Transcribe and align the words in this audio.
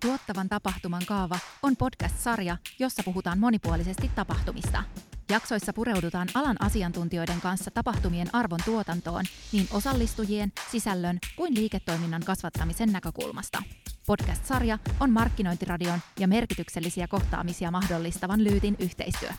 Tuottavan 0.00 0.48
tapahtuman 0.48 1.06
kaava 1.06 1.38
on 1.62 1.76
podcast-sarja, 1.76 2.56
jossa 2.78 3.02
puhutaan 3.02 3.38
monipuolisesti 3.38 4.10
tapahtumista. 4.14 4.84
Jaksoissa 5.30 5.72
pureudutaan 5.72 6.28
alan 6.34 6.56
asiantuntijoiden 6.62 7.40
kanssa 7.40 7.70
tapahtumien 7.70 8.34
arvon 8.34 8.58
tuotantoon 8.64 9.24
niin 9.52 9.68
osallistujien, 9.72 10.52
sisällön 10.70 11.18
kuin 11.36 11.54
liiketoiminnan 11.54 12.22
kasvattamisen 12.24 12.92
näkökulmasta. 12.92 13.62
Podcast-sarja 14.06 14.78
on 15.00 15.10
markkinointiradion 15.10 16.00
ja 16.20 16.28
merkityksellisiä 16.28 17.08
kohtaamisia 17.08 17.70
mahdollistavan 17.70 18.44
Lyytin 18.44 18.76
yhteistyö. 18.78 19.30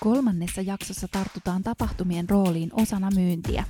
Kolmannessa 0.00 0.60
jaksossa 0.60 1.08
tartutaan 1.08 1.62
tapahtumien 1.62 2.28
rooliin 2.28 2.70
osana 2.72 3.10
myyntiä. 3.10 3.64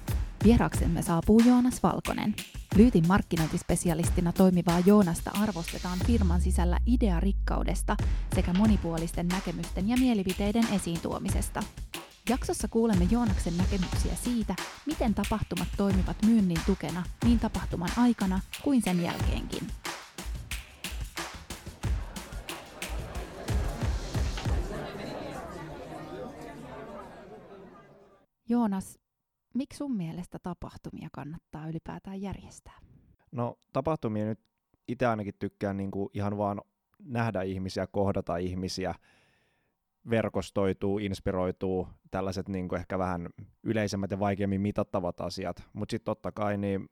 Vieraksemme 0.45 1.03
saapuu 1.03 1.43
Joonas 1.47 1.83
Valkonen. 1.83 2.35
Lyytin 2.79 3.09
markkinointispesialistina 3.09 4.33
toimivaa 4.33 4.81
Joonasta 4.81 5.31
arvostetaan 5.43 5.99
firman 6.07 6.41
sisällä 6.41 6.79
idearikkaudesta 6.87 7.97
sekä 8.35 8.53
monipuolisten 8.53 9.29
näkemysten 9.29 9.89
ja 9.89 9.97
mielipiteiden 9.97 10.65
esiin 10.73 11.01
tuomisesta. 11.01 11.63
Jaksossa 12.29 12.69
kuulemme 12.69 13.09
Joonaksen 13.11 13.57
näkemyksiä 13.57 14.15
siitä, 14.15 14.55
miten 14.87 15.15
tapahtumat 15.15 15.69
toimivat 15.77 16.17
myynnin 16.27 16.61
tukena 16.67 17.03
niin 17.25 17.39
tapahtuman 17.39 17.91
aikana 17.97 18.41
kuin 18.63 18.83
sen 18.83 19.03
jälkeenkin. 19.03 19.67
Joonas, 28.49 28.99
miksi 29.59 29.77
sun 29.77 29.97
mielestä 29.97 30.39
tapahtumia 30.39 31.09
kannattaa 31.13 31.69
ylipäätään 31.69 32.21
järjestää? 32.21 32.79
No 33.33 33.59
tapahtumia 33.73 34.25
nyt 34.25 34.41
itse 34.89 35.07
ainakin 35.07 35.35
tykkään 35.39 35.77
niin 35.77 35.91
kuin 35.91 36.11
ihan 36.15 36.39
vaan 36.39 36.61
nähdä 36.99 37.43
ihmisiä, 37.43 37.87
kohdata 37.87 38.37
ihmisiä, 38.37 38.95
verkostoituu, 40.11 40.99
inspiroituu, 40.99 41.89
tällaiset 42.11 42.49
niin 42.49 42.69
kuin 42.69 42.79
ehkä 42.79 42.99
vähän 42.99 43.29
yleisemmät 43.63 44.11
ja 44.11 44.19
vaikeammin 44.19 44.61
mitattavat 44.61 45.21
asiat, 45.21 45.63
mutta 45.73 45.93
sitten 45.93 46.05
totta 46.05 46.33
kai 46.33 46.57
niin 46.57 46.89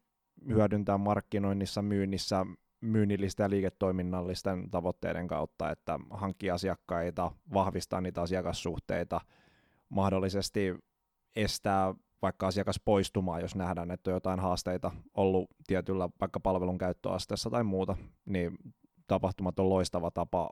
hyödyntää 0.49 0.99
markkinoinnissa, 0.99 1.83
myynnissä, 1.83 2.47
myynnillistä 2.81 3.43
ja 3.43 3.51
liiketoiminnallisten 3.51 4.71
tavoitteiden 4.71 5.29
kautta, 5.29 5.71
että 5.71 5.99
hankkii 6.11 6.51
asiakkaita, 6.51 7.33
vahvistaa 7.53 8.01
niitä 8.01 8.23
asiakassuhteita, 8.23 9.21
mahdollisesti 9.89 10.75
estää 11.37 11.95
vaikka 12.23 12.47
asiakas 12.47 12.81
poistumaan, 12.85 13.41
jos 13.41 13.55
nähdään, 13.55 13.91
että 13.91 14.11
on 14.11 14.15
jotain 14.15 14.41
haasteita 14.41 14.91
ollut 15.15 15.51
tietyllä 15.67 16.09
vaikka 16.21 16.41
palvelun 16.41 16.79
käyttöasteessa 16.79 17.51
tai 17.51 17.65
muuta, 17.65 17.97
niin 18.25 18.59
tapahtumat 19.07 19.59
on 19.59 19.69
loistava 19.69 20.11
tapa 20.11 20.51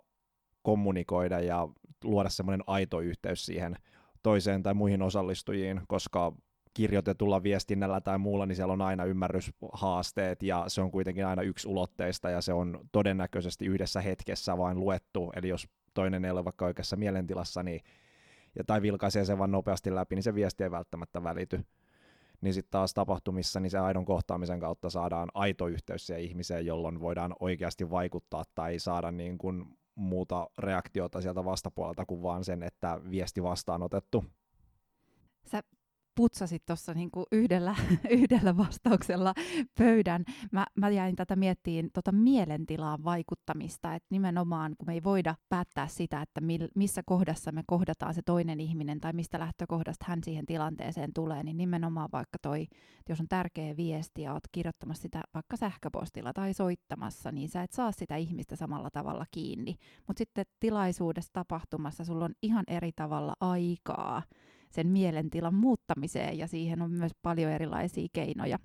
kommunikoida 0.62 1.40
ja 1.40 1.68
luoda 2.04 2.28
semmoinen 2.28 2.64
aito 2.66 3.00
yhteys 3.00 3.46
siihen 3.46 3.76
toiseen 4.22 4.62
tai 4.62 4.74
muihin 4.74 5.02
osallistujiin, 5.02 5.80
koska 5.86 6.32
kirjoitetulla 6.74 7.42
viestinnällä 7.42 8.00
tai 8.00 8.18
muulla, 8.18 8.46
niin 8.46 8.56
siellä 8.56 8.72
on 8.72 8.82
aina 8.82 9.04
ymmärryshaasteet 9.04 10.42
ja 10.42 10.64
se 10.68 10.80
on 10.80 10.90
kuitenkin 10.90 11.26
aina 11.26 11.42
yksi 11.42 11.68
ulotteista 11.68 12.30
ja 12.30 12.40
se 12.40 12.52
on 12.52 12.80
todennäköisesti 12.92 13.66
yhdessä 13.66 14.00
hetkessä 14.00 14.58
vain 14.58 14.80
luettu, 14.80 15.32
eli 15.36 15.48
jos 15.48 15.68
toinen 15.94 16.24
ei 16.24 16.30
ole 16.30 16.44
vaikka 16.44 16.64
oikeassa 16.64 16.96
mielentilassa, 16.96 17.62
niin 17.62 17.80
ja, 18.54 18.64
tai 18.64 18.82
vilkaisee 18.82 19.24
sen 19.24 19.38
vaan 19.38 19.52
nopeasti 19.52 19.94
läpi, 19.94 20.14
niin 20.14 20.22
se 20.22 20.34
viesti 20.34 20.64
ei 20.64 20.70
välttämättä 20.70 21.22
välity. 21.22 21.64
Niin 22.40 22.54
sitten 22.54 22.70
taas 22.70 22.94
tapahtumissa, 22.94 23.60
niin 23.60 23.70
se 23.70 23.78
aidon 23.78 24.04
kohtaamisen 24.04 24.60
kautta 24.60 24.90
saadaan 24.90 25.28
aito 25.34 25.66
yhteys 25.66 26.06
siihen 26.06 26.24
ihmiseen, 26.24 26.66
jolloin 26.66 27.00
voidaan 27.00 27.34
oikeasti 27.40 27.90
vaikuttaa 27.90 28.44
tai 28.54 28.78
saada 28.78 29.10
niin 29.10 29.38
kuin 29.38 29.64
muuta 29.94 30.50
reaktiota 30.58 31.20
sieltä 31.20 31.44
vastapuolelta 31.44 32.06
kuin 32.06 32.22
vaan 32.22 32.44
sen, 32.44 32.62
että 32.62 33.00
viesti 33.10 33.42
vastaanotettu. 33.42 34.24
Sä 35.46 35.62
putsasit 36.14 36.62
tuossa 36.66 36.94
niinku 36.94 37.26
yhdellä, 37.32 37.74
yhdellä 38.10 38.56
vastauksella 38.56 39.34
pöydän. 39.78 40.24
Mä, 40.52 40.66
mä 40.76 40.88
jäin 40.90 41.16
tätä 41.16 41.36
miettiin 41.36 41.90
tota 41.92 42.12
mielentilaan 42.12 43.04
vaikuttamista, 43.04 43.94
että 43.94 44.06
nimenomaan 44.10 44.74
kun 44.78 44.86
me 44.86 44.92
ei 44.92 45.02
voida 45.04 45.34
päättää 45.48 45.86
sitä, 45.86 46.22
että 46.22 46.40
mil, 46.40 46.68
missä 46.74 47.02
kohdassa 47.06 47.52
me 47.52 47.62
kohdataan 47.66 48.14
se 48.14 48.22
toinen 48.22 48.60
ihminen 48.60 49.00
tai 49.00 49.12
mistä 49.12 49.38
lähtökohdasta 49.38 50.04
hän 50.08 50.24
siihen 50.24 50.46
tilanteeseen 50.46 51.12
tulee, 51.14 51.42
niin 51.42 51.56
nimenomaan 51.56 52.08
vaikka 52.12 52.38
toi, 52.42 52.66
jos 53.08 53.20
on 53.20 53.28
tärkeä 53.28 53.76
viesti 53.76 54.22
ja 54.22 54.32
oot 54.32 54.44
kirjoittamassa 54.52 55.02
sitä 55.02 55.22
vaikka 55.34 55.56
sähköpostilla 55.56 56.32
tai 56.32 56.54
soittamassa, 56.54 57.32
niin 57.32 57.48
sä 57.48 57.62
et 57.62 57.72
saa 57.72 57.92
sitä 57.92 58.16
ihmistä 58.16 58.56
samalla 58.56 58.90
tavalla 58.90 59.26
kiinni. 59.30 59.76
Mutta 60.06 60.18
sitten 60.18 60.44
tilaisuudessa 60.60 61.32
tapahtumassa 61.32 62.04
sulla 62.04 62.24
on 62.24 62.34
ihan 62.42 62.64
eri 62.68 62.92
tavalla 62.96 63.34
aikaa 63.40 64.22
sen 64.74 64.86
mielentilan 64.86 65.54
muuttamiseen 65.54 66.38
ja 66.38 66.46
siihen 66.48 66.82
on 66.82 66.90
myös 66.90 67.12
paljon 67.22 67.52
erilaisia 67.52 68.08
keinoja. 68.12 68.58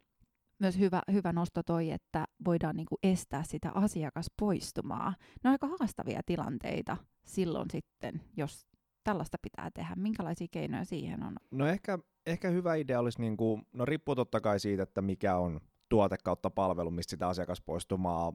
Myös 0.59 0.79
hyvä, 0.79 1.01
hyvä 1.11 1.33
nosto 1.33 1.63
toi, 1.63 1.91
että 1.91 2.25
voidaan 2.45 2.75
niinku 2.75 2.95
estää 3.03 3.43
sitä 3.43 3.71
asiakaspoistumaa. 3.73 5.13
Ne 5.43 5.49
on 5.49 5.51
aika 5.51 5.67
haastavia 5.67 6.21
tilanteita 6.25 6.97
silloin 7.25 7.69
sitten, 7.71 8.21
jos 8.37 8.67
tällaista 9.03 9.37
pitää 9.41 9.69
tehdä. 9.73 9.95
Minkälaisia 9.95 10.47
keinoja 10.51 10.85
siihen 10.85 11.23
on? 11.23 11.35
No 11.51 11.67
ehkä, 11.67 11.99
ehkä 12.25 12.49
hyvä 12.49 12.75
idea 12.75 12.99
olisi, 12.99 13.21
niinku, 13.21 13.61
no 13.73 13.85
riippuu 13.85 14.15
totta 14.15 14.41
kai 14.41 14.59
siitä, 14.59 14.83
että 14.83 15.01
mikä 15.01 15.37
on 15.37 15.59
tuote 15.89 16.17
kautta 16.23 16.49
palvelu, 16.49 16.91
mistä 16.91 17.11
sitä 17.11 17.27
asiakaspoistumaa 17.27 18.33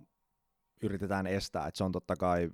yritetään 0.82 1.26
estää. 1.26 1.66
Et 1.66 1.74
se 1.74 1.84
on 1.84 1.92
totta 1.92 2.16
kai 2.16 2.50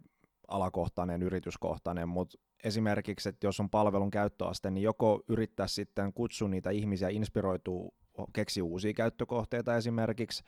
alakohtainen, 0.50 1.22
yrityskohtainen, 1.22 2.09
mutta 2.09 2.38
esimerkiksi, 2.65 3.28
että 3.28 3.47
jos 3.47 3.61
on 3.61 3.71
palvelun 3.71 4.11
käyttöaste, 4.11 4.71
niin 4.71 4.83
joko 4.83 5.22
yrittää 5.28 5.66
sitten 5.66 6.12
kutsua 6.12 6.49
niitä 6.49 6.71
ihmisiä 6.71 7.09
inspiroituu, 7.09 7.94
keksi 8.33 8.62
uusia 8.62 8.93
käyttökohteita 8.93 9.77
esimerkiksi, 9.77 10.44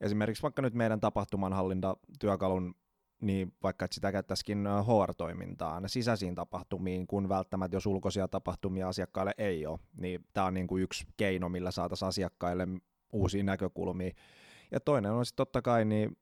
esimerkiksi 0.00 0.42
vaikka 0.42 0.62
nyt 0.62 0.74
meidän 0.74 1.00
tapahtumanhallintatyökalun 1.00 2.74
niin 3.20 3.54
vaikka 3.62 3.84
että 3.84 3.94
sitä 3.94 4.12
käyttäisikin 4.12 4.64
HR-toimintaan, 4.86 5.88
sisäisiin 5.88 6.34
tapahtumiin, 6.34 7.06
kun 7.06 7.28
välttämättä 7.28 7.76
jos 7.76 7.86
ulkoisia 7.86 8.28
tapahtumia 8.28 8.88
asiakkaille 8.88 9.34
ei 9.38 9.66
ole, 9.66 9.78
niin 9.96 10.24
tämä 10.32 10.46
on 10.46 10.54
niin 10.54 10.66
kuin 10.66 10.82
yksi 10.82 11.06
keino, 11.16 11.48
millä 11.48 11.70
saataisiin 11.70 12.08
asiakkaille 12.08 12.68
uusia 13.12 13.42
näkökulmia. 13.42 14.10
Ja 14.70 14.80
toinen 14.80 15.12
on 15.12 15.26
sitten 15.26 15.36
totta 15.36 15.62
kai 15.62 15.84
niin 15.84 16.16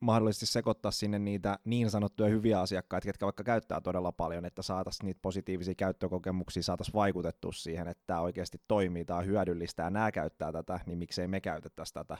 mahdollisesti 0.00 0.46
sekoittaa 0.46 0.90
sinne 0.90 1.18
niitä 1.18 1.58
niin 1.64 1.90
sanottuja 1.90 2.28
hyviä 2.28 2.60
asiakkaita, 2.60 3.08
jotka 3.08 3.26
vaikka 3.26 3.44
käyttää 3.44 3.80
todella 3.80 4.12
paljon, 4.12 4.44
että 4.44 4.62
saataisiin 4.62 5.06
niitä 5.06 5.20
positiivisia 5.22 5.74
käyttökokemuksia, 5.74 6.62
saataisiin 6.62 6.94
vaikutettua 6.94 7.52
siihen, 7.52 7.88
että 7.88 8.04
tämä 8.06 8.20
oikeasti 8.20 8.58
toimii, 8.68 9.04
tämä 9.04 9.18
on 9.18 9.26
hyödyllistä 9.26 9.82
ja 9.82 9.90
nämä 9.90 10.12
käyttää 10.12 10.52
tätä, 10.52 10.80
niin 10.86 10.98
miksei 10.98 11.28
me 11.28 11.40
käytettäisi 11.40 11.94
tätä. 11.94 12.18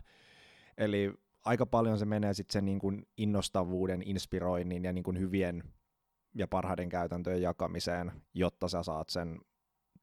Eli 0.79 1.13
aika 1.45 1.67
paljon 1.67 1.99
se 1.99 2.05
menee 2.05 2.35
sitten 2.35 2.53
sen 2.53 2.65
niin 2.65 2.79
kuin 2.79 3.07
innostavuuden, 3.17 4.03
inspiroinnin 4.05 4.85
ja 4.85 4.93
niin 4.93 5.05
kuin 5.05 5.19
hyvien 5.19 5.65
ja 6.35 6.49
parhaiden 6.49 6.89
käytäntöjen 6.89 7.43
jakamiseen, 7.43 8.13
jotta 8.35 8.69
sä 8.69 8.83
saat 8.83 9.09
sen 9.09 9.41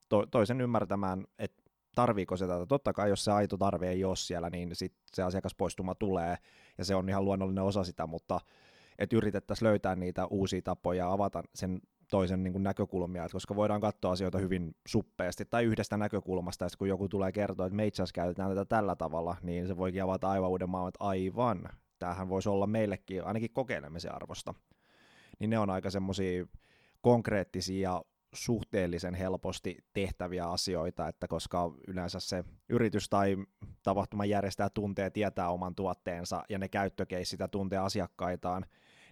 to- 0.09 0.25
toisen 0.25 0.61
ymmärtämään, 0.61 1.27
että 1.39 1.63
tarviiko 1.97 2.37
se 2.37 2.47
tätä. 2.47 2.65
Totta 2.65 2.93
kai, 2.93 3.09
jos 3.09 3.25
se 3.25 3.31
aito 3.31 3.57
tarve 3.57 3.89
ei 3.89 4.03
ole 4.03 4.15
siellä, 4.15 4.49
niin 4.49 4.75
sit 4.75 4.93
se 5.13 5.23
asiakaspoistuma 5.23 5.95
tulee, 5.95 6.37
ja 6.77 6.85
se 6.85 6.95
on 6.95 7.09
ihan 7.09 7.25
luonnollinen 7.25 7.63
osa 7.63 7.83
sitä, 7.83 8.07
mutta 8.07 8.39
että 8.99 9.15
yritettäisiin 9.15 9.67
löytää 9.67 9.95
niitä 9.95 10.25
uusia 10.25 10.61
tapoja 10.61 11.11
avata 11.11 11.43
sen 11.55 11.81
toisen 12.11 12.43
niin 12.43 12.51
kuin 12.51 12.63
näkökulmia, 12.63 13.23
että 13.23 13.35
koska 13.35 13.55
voidaan 13.55 13.81
katsoa 13.81 14.11
asioita 14.11 14.37
hyvin 14.37 14.75
suppeasti 14.87 15.45
tai 15.45 15.63
yhdestä 15.63 15.97
näkökulmasta, 15.97 16.65
ja 16.65 16.69
kun 16.77 16.89
joku 16.89 17.09
tulee 17.09 17.31
kertoa, 17.31 17.65
että 17.65 17.75
me 17.75 17.87
itse 17.87 18.03
asiassa 18.03 18.21
käytetään 18.21 18.49
tätä 18.49 18.65
tällä 18.65 18.95
tavalla, 18.95 19.35
niin 19.41 19.67
se 19.67 19.77
voikin 19.77 20.03
avata 20.03 20.29
aivan 20.29 20.49
uuden 20.49 20.69
maailman, 20.69 20.89
että 20.89 21.03
aivan, 21.03 21.69
tämähän 21.99 22.29
voisi 22.29 22.49
olla 22.49 22.67
meillekin 22.67 23.23
ainakin 23.23 23.53
kokeilemisen 23.53 24.15
arvosta. 24.15 24.53
Niin 25.39 25.49
ne 25.49 25.59
on 25.59 25.69
aika 25.69 25.89
semmoisia 25.89 26.45
konkreettisia 27.01 28.01
suhteellisen 28.33 29.13
helposti 29.13 29.77
tehtäviä 29.93 30.45
asioita, 30.45 31.07
että 31.07 31.27
koska 31.27 31.71
yleensä 31.87 32.19
se 32.19 32.43
yritys 32.69 33.09
tai 33.09 33.37
tapahtuman 33.83 34.29
järjestäjä 34.29 34.69
tuntee, 34.69 35.09
tietää 35.09 35.49
oman 35.49 35.75
tuotteensa 35.75 36.43
ja 36.49 36.57
ne 36.57 36.69
käyttökeissit 36.69 37.39
ja 37.39 37.47
tuntee 37.47 37.79
asiakkaitaan, 37.79 38.65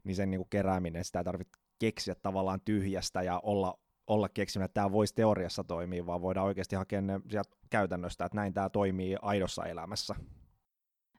niin 0.04 0.16
sen 0.16 0.32
niin 0.32 0.40
kuin 0.40 0.50
kerääminen, 0.50 1.04
sitä 1.04 1.20
ei 1.20 1.26
tarvitse 1.26 1.60
keksiä 1.80 2.16
tavallaan 2.16 2.62
tyhjästä 2.66 3.22
ja 3.22 3.40
olla, 3.44 3.80
olla 4.08 4.30
keksimättä, 4.30 4.66
että 4.66 4.74
tämä 4.74 4.92
voisi 4.92 5.16
teoriassa 5.16 5.64
toimia, 5.64 6.06
vaan 6.06 6.22
voidaan 6.22 6.48
oikeasti 6.48 6.76
hakea 6.76 7.02
ne 7.02 7.22
sieltä 7.30 7.58
käytännöstä, 7.70 8.26
että 8.26 8.36
näin 8.36 8.54
tämä 8.54 8.70
toimii 8.70 9.16
aidossa 9.22 9.66
elämässä 9.66 10.16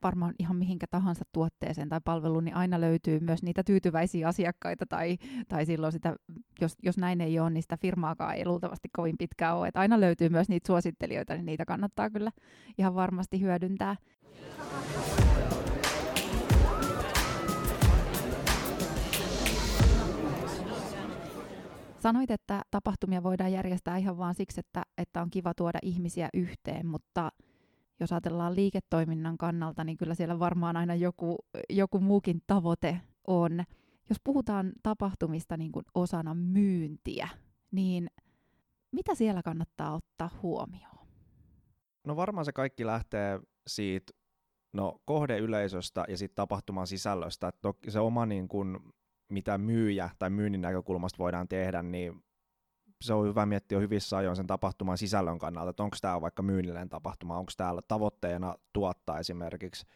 varmaan 0.03 0.35
ihan 0.39 0.57
mihinkä 0.57 0.87
tahansa 0.91 1.25
tuotteeseen 1.33 1.89
tai 1.89 2.01
palveluun, 2.05 2.45
niin 2.45 2.57
aina 2.57 2.81
löytyy 2.81 3.21
myös 3.21 3.43
niitä 3.43 3.65
tyytyväisiä 3.65 4.29
asiakkaita 4.29 4.87
tai, 4.89 5.19
tai 5.49 5.67
silloin 5.67 5.93
sitä, 5.93 6.17
jos, 6.61 6.77
jos 6.83 6.99
näin 6.99 7.21
ei 7.21 7.39
ole, 7.39 7.51
niin 7.51 7.63
sitä 7.63 7.77
firmaakaan 7.77 8.35
ei 8.35 8.47
luultavasti 8.47 8.89
kovin 8.97 9.19
pitkään 9.19 9.57
ole. 9.57 9.69
Et 9.69 9.77
aina 9.77 10.01
löytyy 10.01 10.29
myös 10.29 10.49
niitä 10.49 10.67
suosittelijoita, 10.67 11.35
niin 11.35 11.47
niitä 11.47 11.65
kannattaa 11.65 12.11
kyllä 12.11 12.31
ihan 12.79 12.95
varmasti 12.95 13.41
hyödyntää. 13.41 13.97
Sanoit, 21.99 22.31
että 22.31 22.63
tapahtumia 22.71 23.23
voidaan 23.23 23.53
järjestää 23.53 23.97
ihan 23.97 24.19
vaan 24.19 24.35
siksi, 24.35 24.61
että, 24.61 24.83
että 24.99 25.23
on 25.23 25.31
kiva 25.31 25.55
tuoda 25.55 25.79
ihmisiä 25.83 26.29
yhteen, 26.35 26.87
mutta– 26.87 27.33
jos 28.01 28.13
ajatellaan 28.13 28.57
liiketoiminnan 28.57 29.39
kannalta, 29.39 29.85
niin 29.85 29.97
kyllä 29.97 30.15
siellä 30.15 30.39
varmaan 30.39 30.77
aina 30.77 30.95
joku, 30.95 31.37
joku 31.71 32.01
muukin 32.01 32.43
tavoite 32.47 33.01
on. 33.27 33.65
Jos 34.09 34.21
puhutaan 34.25 34.73
tapahtumista 34.83 35.57
niin 35.57 35.73
kuin 35.73 35.85
osana 35.95 36.35
myyntiä, 36.35 37.29
niin 37.71 38.11
mitä 38.93 39.15
siellä 39.15 39.43
kannattaa 39.43 39.95
ottaa 39.95 40.31
huomioon? 40.43 41.07
No 42.07 42.17
varmaan 42.17 42.45
se 42.45 42.53
kaikki 42.53 42.87
lähtee 42.87 43.41
siitä 43.67 44.13
no, 44.73 45.01
kohdeyleisöstä 45.05 46.05
ja 46.09 46.17
sitten 46.17 46.37
tapahtuman 46.37 46.87
sisällöstä. 46.87 47.49
Että 47.49 47.69
se 47.89 48.01
oma 48.01 48.27
niin 48.27 48.49
kuin, 48.49 48.79
mitä 49.29 49.59
myyjä 49.59 50.11
tai 50.19 50.31
myynnin 50.31 50.61
näkökulmasta 50.61 51.19
voidaan 51.19 51.49
tehdä, 51.49 51.83
niin 51.83 52.25
se 53.01 53.15
on 53.15 53.27
hyvä 53.27 53.47
miettiä 53.47 53.79
hyvissä 53.79 54.17
ajoin 54.17 54.37
sen 54.37 54.47
tapahtuman 54.47 54.99
sisällön 54.99 55.39
kannalta, 55.39 55.71
että 55.71 55.83
onko 55.83 55.97
tämä 56.01 56.21
vaikka 56.21 56.43
myynnillinen 56.43 56.89
tapahtuma, 56.89 57.39
onko 57.39 57.53
täällä 57.57 57.83
tavoitteena 57.83 58.55
tuottaa 58.73 59.19
esimerkiksi 59.19 59.87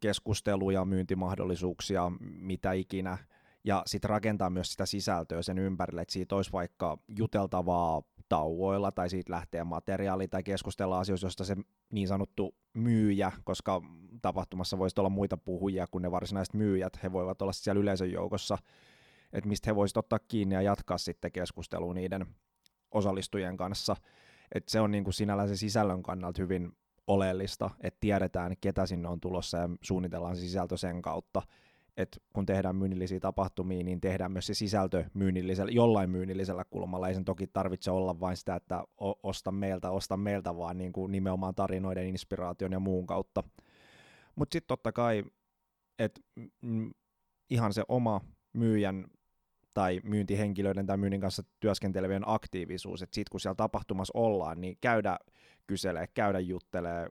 keskusteluja, 0.00 0.84
myyntimahdollisuuksia, 0.84 2.12
mitä 2.20 2.72
ikinä, 2.72 3.18
ja 3.64 3.82
sitten 3.86 4.10
rakentaa 4.10 4.50
myös 4.50 4.70
sitä 4.70 4.86
sisältöä 4.86 5.42
sen 5.42 5.58
ympärille, 5.58 6.02
että 6.02 6.12
siitä 6.12 6.36
olisi 6.36 6.52
vaikka 6.52 6.98
juteltavaa 7.18 8.02
tauoilla 8.28 8.92
tai 8.92 9.10
siitä 9.10 9.32
lähtee 9.32 9.64
materiaali 9.64 10.28
tai 10.28 10.42
keskustella 10.42 11.00
asioista, 11.00 11.24
joista 11.24 11.44
se 11.44 11.56
niin 11.90 12.08
sanottu 12.08 12.54
myyjä, 12.74 13.32
koska 13.44 13.82
tapahtumassa 14.22 14.78
voisi 14.78 15.00
olla 15.00 15.08
muita 15.08 15.36
puhujia 15.36 15.86
kuin 15.86 16.02
ne 16.02 16.10
varsinaiset 16.10 16.54
myyjät, 16.54 17.02
he 17.02 17.12
voivat 17.12 17.42
olla 17.42 17.52
siellä 17.52 17.80
yleisön 17.80 18.12
joukossa, 18.12 18.58
että 19.32 19.48
mistä 19.48 19.70
he 19.70 19.76
voisivat 19.76 20.04
ottaa 20.04 20.18
kiinni 20.18 20.54
ja 20.54 20.62
jatkaa 20.62 20.98
sitten 20.98 21.32
keskustelua 21.32 21.94
niiden 21.94 22.26
osallistujien 22.90 23.56
kanssa. 23.56 23.96
Et 24.54 24.68
se 24.68 24.80
on 24.80 24.90
niin 24.90 25.04
kuin 25.04 25.14
sinällään 25.14 25.48
se 25.48 25.56
sisällön 25.56 26.02
kannalta 26.02 26.42
hyvin 26.42 26.72
oleellista, 27.06 27.70
että 27.80 28.00
tiedetään, 28.00 28.56
ketä 28.60 28.86
sinne 28.86 29.08
on 29.08 29.20
tulossa 29.20 29.58
ja 29.58 29.68
suunnitellaan 29.82 30.36
se 30.36 30.40
sisältö 30.40 30.76
sen 30.76 31.02
kautta, 31.02 31.42
että 31.96 32.18
kun 32.32 32.46
tehdään 32.46 32.76
myynnillisiä 32.76 33.20
tapahtumia, 33.20 33.84
niin 33.84 34.00
tehdään 34.00 34.32
myös 34.32 34.46
se 34.46 34.54
sisältö 34.54 35.04
myynnillisellä, 35.14 35.72
jollain 35.72 36.10
myynnillisellä 36.10 36.64
kulmalla. 36.64 37.08
Ei 37.08 37.14
sen 37.14 37.24
toki 37.24 37.46
tarvitse 37.46 37.90
olla 37.90 38.20
vain 38.20 38.36
sitä, 38.36 38.56
että 38.56 38.84
osta 39.22 39.52
meiltä, 39.52 39.90
osta 39.90 40.16
meiltä, 40.16 40.56
vaan 40.56 40.78
niin 40.78 40.92
kuin 40.92 41.12
nimenomaan 41.12 41.54
tarinoiden, 41.54 42.06
inspiraation 42.06 42.72
ja 42.72 42.80
muun 42.80 43.06
kautta. 43.06 43.42
Mutta 44.36 44.52
sitten 44.52 44.68
totta 44.68 44.92
kai, 44.92 45.24
että 45.98 46.20
ihan 47.50 47.72
se 47.72 47.82
oma 47.88 48.20
myyjän 48.52 49.04
tai 49.74 50.00
myyntihenkilöiden 50.04 50.86
tai 50.86 50.96
myynnin 50.96 51.20
kanssa 51.20 51.42
työskentelevien 51.60 52.22
aktiivisuus, 52.26 53.02
että 53.02 53.14
sitten 53.14 53.30
kun 53.30 53.40
siellä 53.40 53.54
tapahtumassa 53.54 54.12
ollaan, 54.14 54.60
niin 54.60 54.78
käydä 54.80 55.18
kyselee, 55.66 56.06
käydä 56.06 56.40
juttelee, 56.40 57.10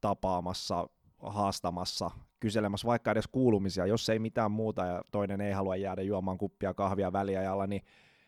tapaamassa, 0.00 0.88
haastamassa, 1.18 2.10
kyselemässä 2.40 2.86
vaikka 2.86 3.10
edes 3.10 3.28
kuulumisia, 3.32 3.86
jos 3.86 4.08
ei 4.08 4.18
mitään 4.18 4.50
muuta 4.50 4.86
ja 4.86 5.02
toinen 5.10 5.40
ei 5.40 5.52
halua 5.52 5.76
jäädä 5.76 6.02
juomaan 6.02 6.38
kuppia 6.38 6.74
kahvia 6.74 7.12
väliajalla, 7.12 7.66
niin 7.66 7.82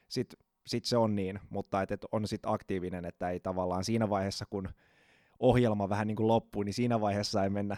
sitten 0.09 0.39
sit 0.67 0.85
se 0.85 0.97
on 0.97 1.15
niin, 1.15 1.41
mutta 1.51 1.83
et, 1.83 1.91
et 1.91 2.07
on 2.13 2.29
sitten 2.29 2.53
aktiivinen, 2.53 3.05
että 3.05 3.31
ei 3.31 3.41
tavallaan 3.41 3.85
siinä 3.85 4.11
vaiheessa, 4.11 4.45
kun 4.51 4.69
ohjelma 5.39 5.89
vähän 5.89 6.07
niin 6.07 6.17
kuin 6.17 6.29
loppuu, 6.29 6.63
niin 6.63 6.75
siinä 6.75 7.01
vaiheessa 7.01 7.45
ei 7.45 7.51
mennä 7.51 7.77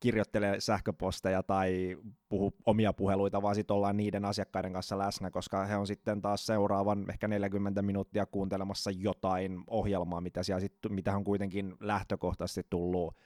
kirjoittele 0.00 0.56
sähköposteja 0.58 1.42
tai 1.42 1.96
puhu 2.28 2.54
omia 2.66 2.92
puheluita, 2.92 3.42
vaan 3.42 3.54
sitten 3.54 3.74
ollaan 3.74 3.96
niiden 3.96 4.24
asiakkaiden 4.24 4.72
kanssa 4.72 4.98
läsnä, 4.98 5.30
koska 5.30 5.64
he 5.64 5.76
on 5.76 5.86
sitten 5.86 6.22
taas 6.22 6.46
seuraavan 6.46 7.10
ehkä 7.10 7.28
40 7.28 7.82
minuuttia 7.82 8.26
kuuntelemassa 8.26 8.90
jotain 8.90 9.64
ohjelmaa, 9.66 10.20
mitä, 10.20 10.42
siellä 10.42 10.60
sit, 10.60 10.74
mitä 10.88 11.16
on 11.16 11.24
kuitenkin 11.24 11.76
lähtökohtaisesti 11.80 12.66
tullut 12.70 13.16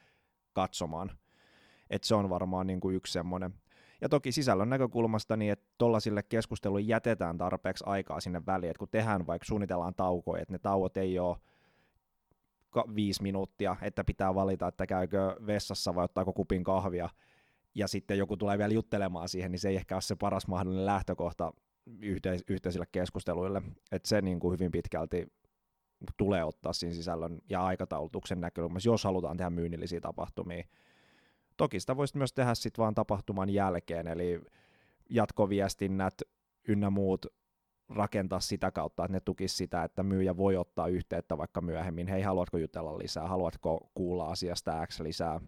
katsomaan. 0.52 1.10
Et 1.90 2.04
se 2.04 2.14
on 2.14 2.30
varmaan 2.30 2.66
niin 2.66 2.80
kuin 2.80 2.96
yksi 2.96 3.12
semmoinen. 3.12 3.54
Ja 4.00 4.08
toki 4.08 4.32
sisällön 4.32 4.70
näkökulmasta, 4.70 5.36
niin 5.36 5.52
että 5.52 5.66
tuollaisille 5.78 6.22
keskusteluille 6.22 6.86
jätetään 6.86 7.38
tarpeeksi 7.38 7.84
aikaa 7.86 8.20
sinne 8.20 8.42
väliin, 8.46 8.70
että 8.70 8.78
kun 8.78 8.88
tehdään 8.88 9.26
vaikka 9.26 9.46
suunnitellaan 9.46 9.94
taukoja, 9.94 10.42
että 10.42 10.54
ne 10.54 10.58
tauot 10.58 10.96
ei 10.96 11.18
ole 11.18 11.36
viisi 12.94 13.22
minuuttia, 13.22 13.76
että 13.82 14.04
pitää 14.04 14.34
valita, 14.34 14.68
että 14.68 14.86
käykö 14.86 15.36
vessassa 15.46 15.94
vai 15.94 16.04
ottaako 16.04 16.32
kupin 16.32 16.64
kahvia, 16.64 17.08
ja 17.74 17.88
sitten 17.88 18.18
joku 18.18 18.36
tulee 18.36 18.58
vielä 18.58 18.74
juttelemaan 18.74 19.28
siihen, 19.28 19.50
niin 19.50 19.58
se 19.58 19.68
ei 19.68 19.76
ehkä 19.76 19.94
ole 19.94 20.02
se 20.02 20.16
paras 20.16 20.46
mahdollinen 20.46 20.86
lähtökohta 20.86 21.52
yhteis- 22.00 22.44
yhteisille 22.48 22.86
keskusteluille, 22.92 23.62
että 23.92 24.08
se 24.08 24.22
niin 24.22 24.40
kuin 24.40 24.52
hyvin 24.52 24.70
pitkälti 24.70 25.26
tulee 26.16 26.44
ottaa 26.44 26.72
siinä 26.72 26.94
sisällön 26.94 27.38
ja 27.50 27.64
aikataulutuksen 27.64 28.40
näkökulmassa, 28.40 28.88
jos 28.88 29.04
halutaan 29.04 29.36
tehdä 29.36 29.50
myynnillisiä 29.50 30.00
tapahtumia. 30.00 30.64
Toki 31.56 31.80
sitä 31.80 31.96
voisi 31.96 32.16
myös 32.18 32.32
tehdä 32.32 32.54
sitten 32.54 32.82
vaan 32.82 32.94
tapahtuman 32.94 33.50
jälkeen, 33.50 34.06
eli 34.06 34.40
jatkoviestinnät 35.10 36.14
ynnä 36.68 36.90
muut 36.90 37.26
rakentaa 37.94 38.40
sitä 38.40 38.70
kautta, 38.70 39.04
että 39.04 39.12
ne 39.12 39.20
tukisi 39.20 39.56
sitä, 39.56 39.84
että 39.84 40.02
myyjä 40.02 40.36
voi 40.36 40.56
ottaa 40.56 40.88
yhteyttä 40.88 41.38
vaikka 41.38 41.60
myöhemmin, 41.60 42.06
hei 42.06 42.22
haluatko 42.22 42.58
jutella 42.58 42.98
lisää, 42.98 43.28
haluatko 43.28 43.90
kuulla 43.94 44.26
asiasta 44.26 44.86
X 44.86 45.00
lisää, 45.00 45.40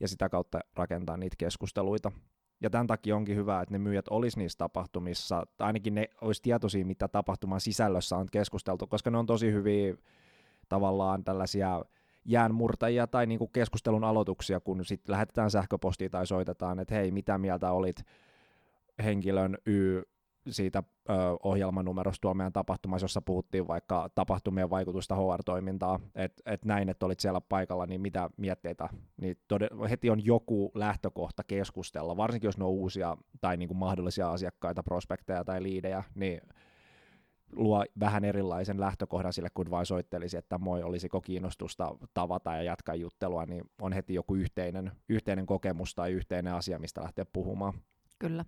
ja 0.00 0.08
sitä 0.08 0.28
kautta 0.28 0.60
rakentaa 0.76 1.16
niitä 1.16 1.36
keskusteluita. 1.38 2.12
Ja 2.60 2.70
tämän 2.70 2.86
takia 2.86 3.16
onkin 3.16 3.36
hyvä, 3.36 3.60
että 3.60 3.74
ne 3.74 3.78
myyjät 3.78 4.08
olisi 4.08 4.38
niissä 4.38 4.58
tapahtumissa, 4.58 5.46
tai 5.56 5.66
ainakin 5.66 5.94
ne 5.94 6.08
olisi 6.20 6.42
tietoisia, 6.42 6.84
mitä 6.84 7.08
tapahtuman 7.08 7.60
sisällössä 7.60 8.16
on 8.16 8.26
keskusteltu, 8.32 8.86
koska 8.86 9.10
ne 9.10 9.18
on 9.18 9.26
tosi 9.26 9.52
hyviä 9.52 9.94
tavallaan 10.68 11.24
tällaisia 11.24 11.84
jäänmurtajia 12.24 13.06
tai 13.06 13.26
niinku 13.26 13.46
keskustelun 13.46 14.04
aloituksia, 14.04 14.60
kun 14.60 14.84
sitten 14.84 15.12
lähetetään 15.12 15.50
sähköpostia 15.50 16.10
tai 16.10 16.26
soitetaan, 16.26 16.80
että 16.80 16.94
hei, 16.94 17.10
mitä 17.10 17.38
mieltä 17.38 17.72
olit 17.72 18.04
henkilön 19.04 19.58
Y 19.66 20.02
siitä 20.50 20.82
ö, 21.10 21.12
ohjelmanumerosta 21.42 22.20
tuolla 22.20 22.34
meidän 22.34 22.52
tapahtumassa, 22.52 23.04
jossa 23.04 23.22
puhuttiin 23.22 23.68
vaikka 23.68 24.10
tapahtumien 24.14 24.70
vaikutusta 24.70 25.16
HR-toimintaa, 25.16 26.00
että 26.14 26.42
et 26.46 26.64
näin, 26.64 26.88
että 26.88 27.06
olit 27.06 27.20
siellä 27.20 27.40
paikalla, 27.40 27.86
niin 27.86 28.00
mitä 28.00 28.30
mietteitä, 28.36 28.88
niin 29.20 29.36
tod- 29.54 29.88
heti 29.88 30.10
on 30.10 30.24
joku 30.24 30.70
lähtökohta 30.74 31.44
keskustella, 31.44 32.16
varsinkin 32.16 32.48
jos 32.48 32.58
ne 32.58 32.64
on 32.64 32.70
uusia 32.70 33.16
tai 33.40 33.56
niin 33.56 33.68
kuin 33.68 33.78
mahdollisia 33.78 34.30
asiakkaita, 34.30 34.82
prospekteja 34.82 35.44
tai 35.44 35.62
liidejä, 35.62 36.04
niin 36.14 36.40
luo 37.52 37.84
vähän 38.00 38.24
erilaisen 38.24 38.80
lähtökohdan 38.80 39.32
sille, 39.32 39.48
kun 39.54 39.70
vain 39.70 39.86
soittelisi, 39.86 40.36
että 40.36 40.58
moi, 40.58 40.82
olisiko 40.82 41.20
kiinnostusta 41.20 41.96
tavata 42.14 42.56
ja 42.56 42.62
jatkaa 42.62 42.94
juttelua, 42.94 43.46
niin 43.46 43.64
on 43.80 43.92
heti 43.92 44.14
joku 44.14 44.34
yhteinen, 44.34 44.92
yhteinen 45.08 45.46
kokemus 45.46 45.94
tai 45.94 46.12
yhteinen 46.12 46.54
asia, 46.54 46.78
mistä 46.78 47.02
lähteä 47.02 47.24
puhumaan. 47.32 47.72
Kyllä. 48.18 48.44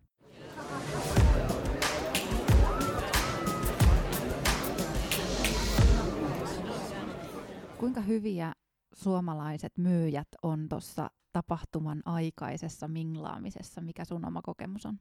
Kuinka 7.81 8.01
hyviä 8.01 8.53
suomalaiset 8.95 9.79
myyjät 9.79 10.29
on 10.43 10.69
tuossa 10.69 11.11
tapahtuman 11.33 12.03
aikaisessa 12.05 12.89
minglaamisessa? 12.89 13.81
Mikä 13.81 14.05
sun 14.05 14.27
oma 14.27 14.43
kokemus 14.43 14.87
on? 14.87 14.99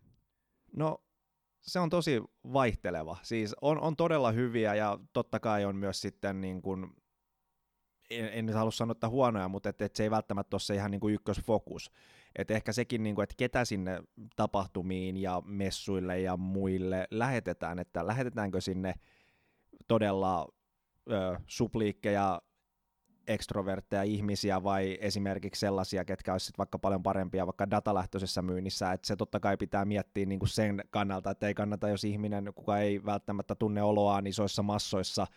No 0.76 1.04
se 1.62 1.80
on 1.80 1.90
tosi 1.90 2.22
vaihteleva. 2.54 3.18
Siis 3.22 3.56
on, 3.62 3.80
on 3.80 3.96
todella 3.96 4.32
hyviä 4.32 4.76
ja 4.76 5.00
totta 5.14 5.40
kai 5.40 5.66
on 5.66 5.76
myös 5.76 6.02
sitten 6.02 6.42
niin 6.42 6.62
kuin, 6.62 6.88
en, 8.10 8.30
en 8.34 8.46
nyt 8.46 8.56
halua 8.56 8.72
sanoa, 8.72 8.92
että 8.92 9.10
huonoja, 9.10 9.48
mutta 9.48 9.70
et, 9.70 9.82
et 9.82 9.96
se 9.96 10.04
ei 10.04 10.12
välttämättä 10.12 10.56
ole 10.56 10.62
se 10.62 10.76
ihan 10.76 10.92
niin 10.92 11.02
kuin 11.02 11.16
ykkösfokus. 11.16 11.92
Et 12.36 12.52
ehkä 12.52 12.74
sekin, 12.74 13.04
niin 13.04 13.16
kuin, 13.16 13.24
että 13.24 13.36
ketä 13.38 13.66
sinne 13.66 14.04
tapahtumiin 14.36 15.18
ja 15.18 15.42
messuille 15.46 16.20
ja 16.20 16.38
muille 16.38 17.08
lähetetään, 17.12 17.80
että 17.80 18.08
lähetetäänkö 18.08 18.62
sinne 18.62 18.94
todella 19.88 20.48
ö, 21.12 21.40
supliikkeja 21.48 22.42
ekstrovertteja 23.30 24.04
ihmisiä 24.04 24.64
vai 24.64 24.98
esimerkiksi 25.02 25.60
sellaisia, 25.60 26.06
ketkä 26.06 26.34
olisivat 26.34 26.58
vaikka 26.58 26.80
paljon 26.80 27.04
parempia 27.04 27.46
vaikka 27.46 27.72
datalähtöisessä 27.72 28.42
myynnissä, 28.42 28.92
että 28.92 29.08
se 29.08 29.16
totta 29.16 29.40
kai 29.40 29.58
pitää 29.58 29.86
miettiä 29.86 30.26
niin 30.26 30.40
kuin 30.40 30.50
sen 30.50 30.84
kannalta, 30.90 31.32
että 31.32 31.48
ei 31.48 31.54
kannata, 31.54 31.90
jos 31.90 32.04
ihminen, 32.04 32.52
kuka 32.56 32.78
ei 32.78 33.06
välttämättä 33.06 33.56
tunne 33.56 33.84
oloaan 33.84 34.28
isoissa 34.28 34.64
massoissa 34.64 35.28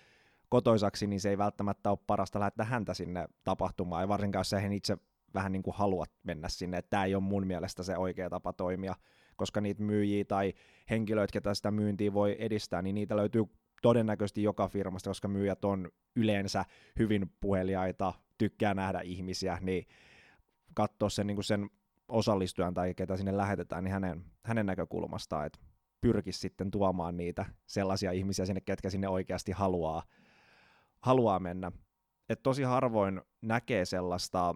kotoisaksi, 0.49 1.07
niin 1.07 1.21
se 1.21 1.31
ei 1.31 1.39
välttämättä 1.39 1.91
ole 1.91 1.99
parasta 2.07 2.41
lähettää 2.41 2.67
häntä 2.67 2.95
sinne 2.95 3.27
tapahtumaan, 3.45 4.03
ja 4.03 4.09
varsinkaan 4.09 4.41
jos 4.41 4.63
hän 4.63 4.73
itse 4.73 4.97
vähän 5.35 5.53
niin 5.53 5.63
kuin 5.63 5.77
haluat 5.77 6.11
mennä 6.23 6.49
sinne, 6.49 6.79
että 6.79 6.91
tämä 6.91 7.05
ei 7.05 7.15
ole 7.15 7.23
mun 7.23 7.47
mielestä 7.47 7.83
se 7.83 7.97
oikea 7.97 8.31
tapa 8.31 8.53
toimia, 8.53 8.95
koska 9.37 9.61
niitä 9.61 9.83
myyjiä 9.83 10.25
tai 10.25 10.53
henkilöitä, 10.91 11.33
ketä 11.33 11.55
sitä 11.55 11.71
myyntiä 11.71 12.13
voi 12.13 12.37
edistää, 12.39 12.83
niin 12.83 12.95
niitä 12.95 13.17
löytyy 13.17 13.45
todennäköisesti 13.83 14.43
joka 14.43 14.69
firmasta, 14.69 15.11
koska 15.11 15.29
myyjät 15.29 15.65
on 15.65 15.89
yleensä 16.17 16.65
hyvin 16.99 17.33
puheliaita, 17.41 18.13
tykkää 18.39 18.75
nähdä 18.75 19.01
ihmisiä, 19.01 19.59
niin 19.61 19.87
katsoa 20.75 21.09
sen, 21.09 21.27
niin 21.27 21.45
sen 21.45 21.71
osallistujan 22.09 22.75
tai 22.75 22.95
ketä 22.95 23.17
sinne 23.17 23.37
lähetetään, 23.37 23.85
niin 23.85 23.93
hänen, 23.93 24.25
hänen 24.45 24.67
näkökulmastaan, 24.67 25.47
että 25.47 25.59
pyrkisi 26.01 26.39
sitten 26.39 26.71
tuomaan 26.71 27.17
niitä 27.17 27.47
sellaisia 27.67 28.13
ihmisiä 28.13 28.47
sinne, 28.47 28.61
ketkä 28.61 28.91
sinne 28.91 29.09
oikeasti 29.09 29.53
haluaa, 29.53 30.03
haluaa 31.01 31.39
mennä. 31.39 31.73
Et 32.29 32.43
tosi 32.43 32.63
harvoin 32.63 33.21
näkee 33.43 33.85
sellaista 33.85 34.55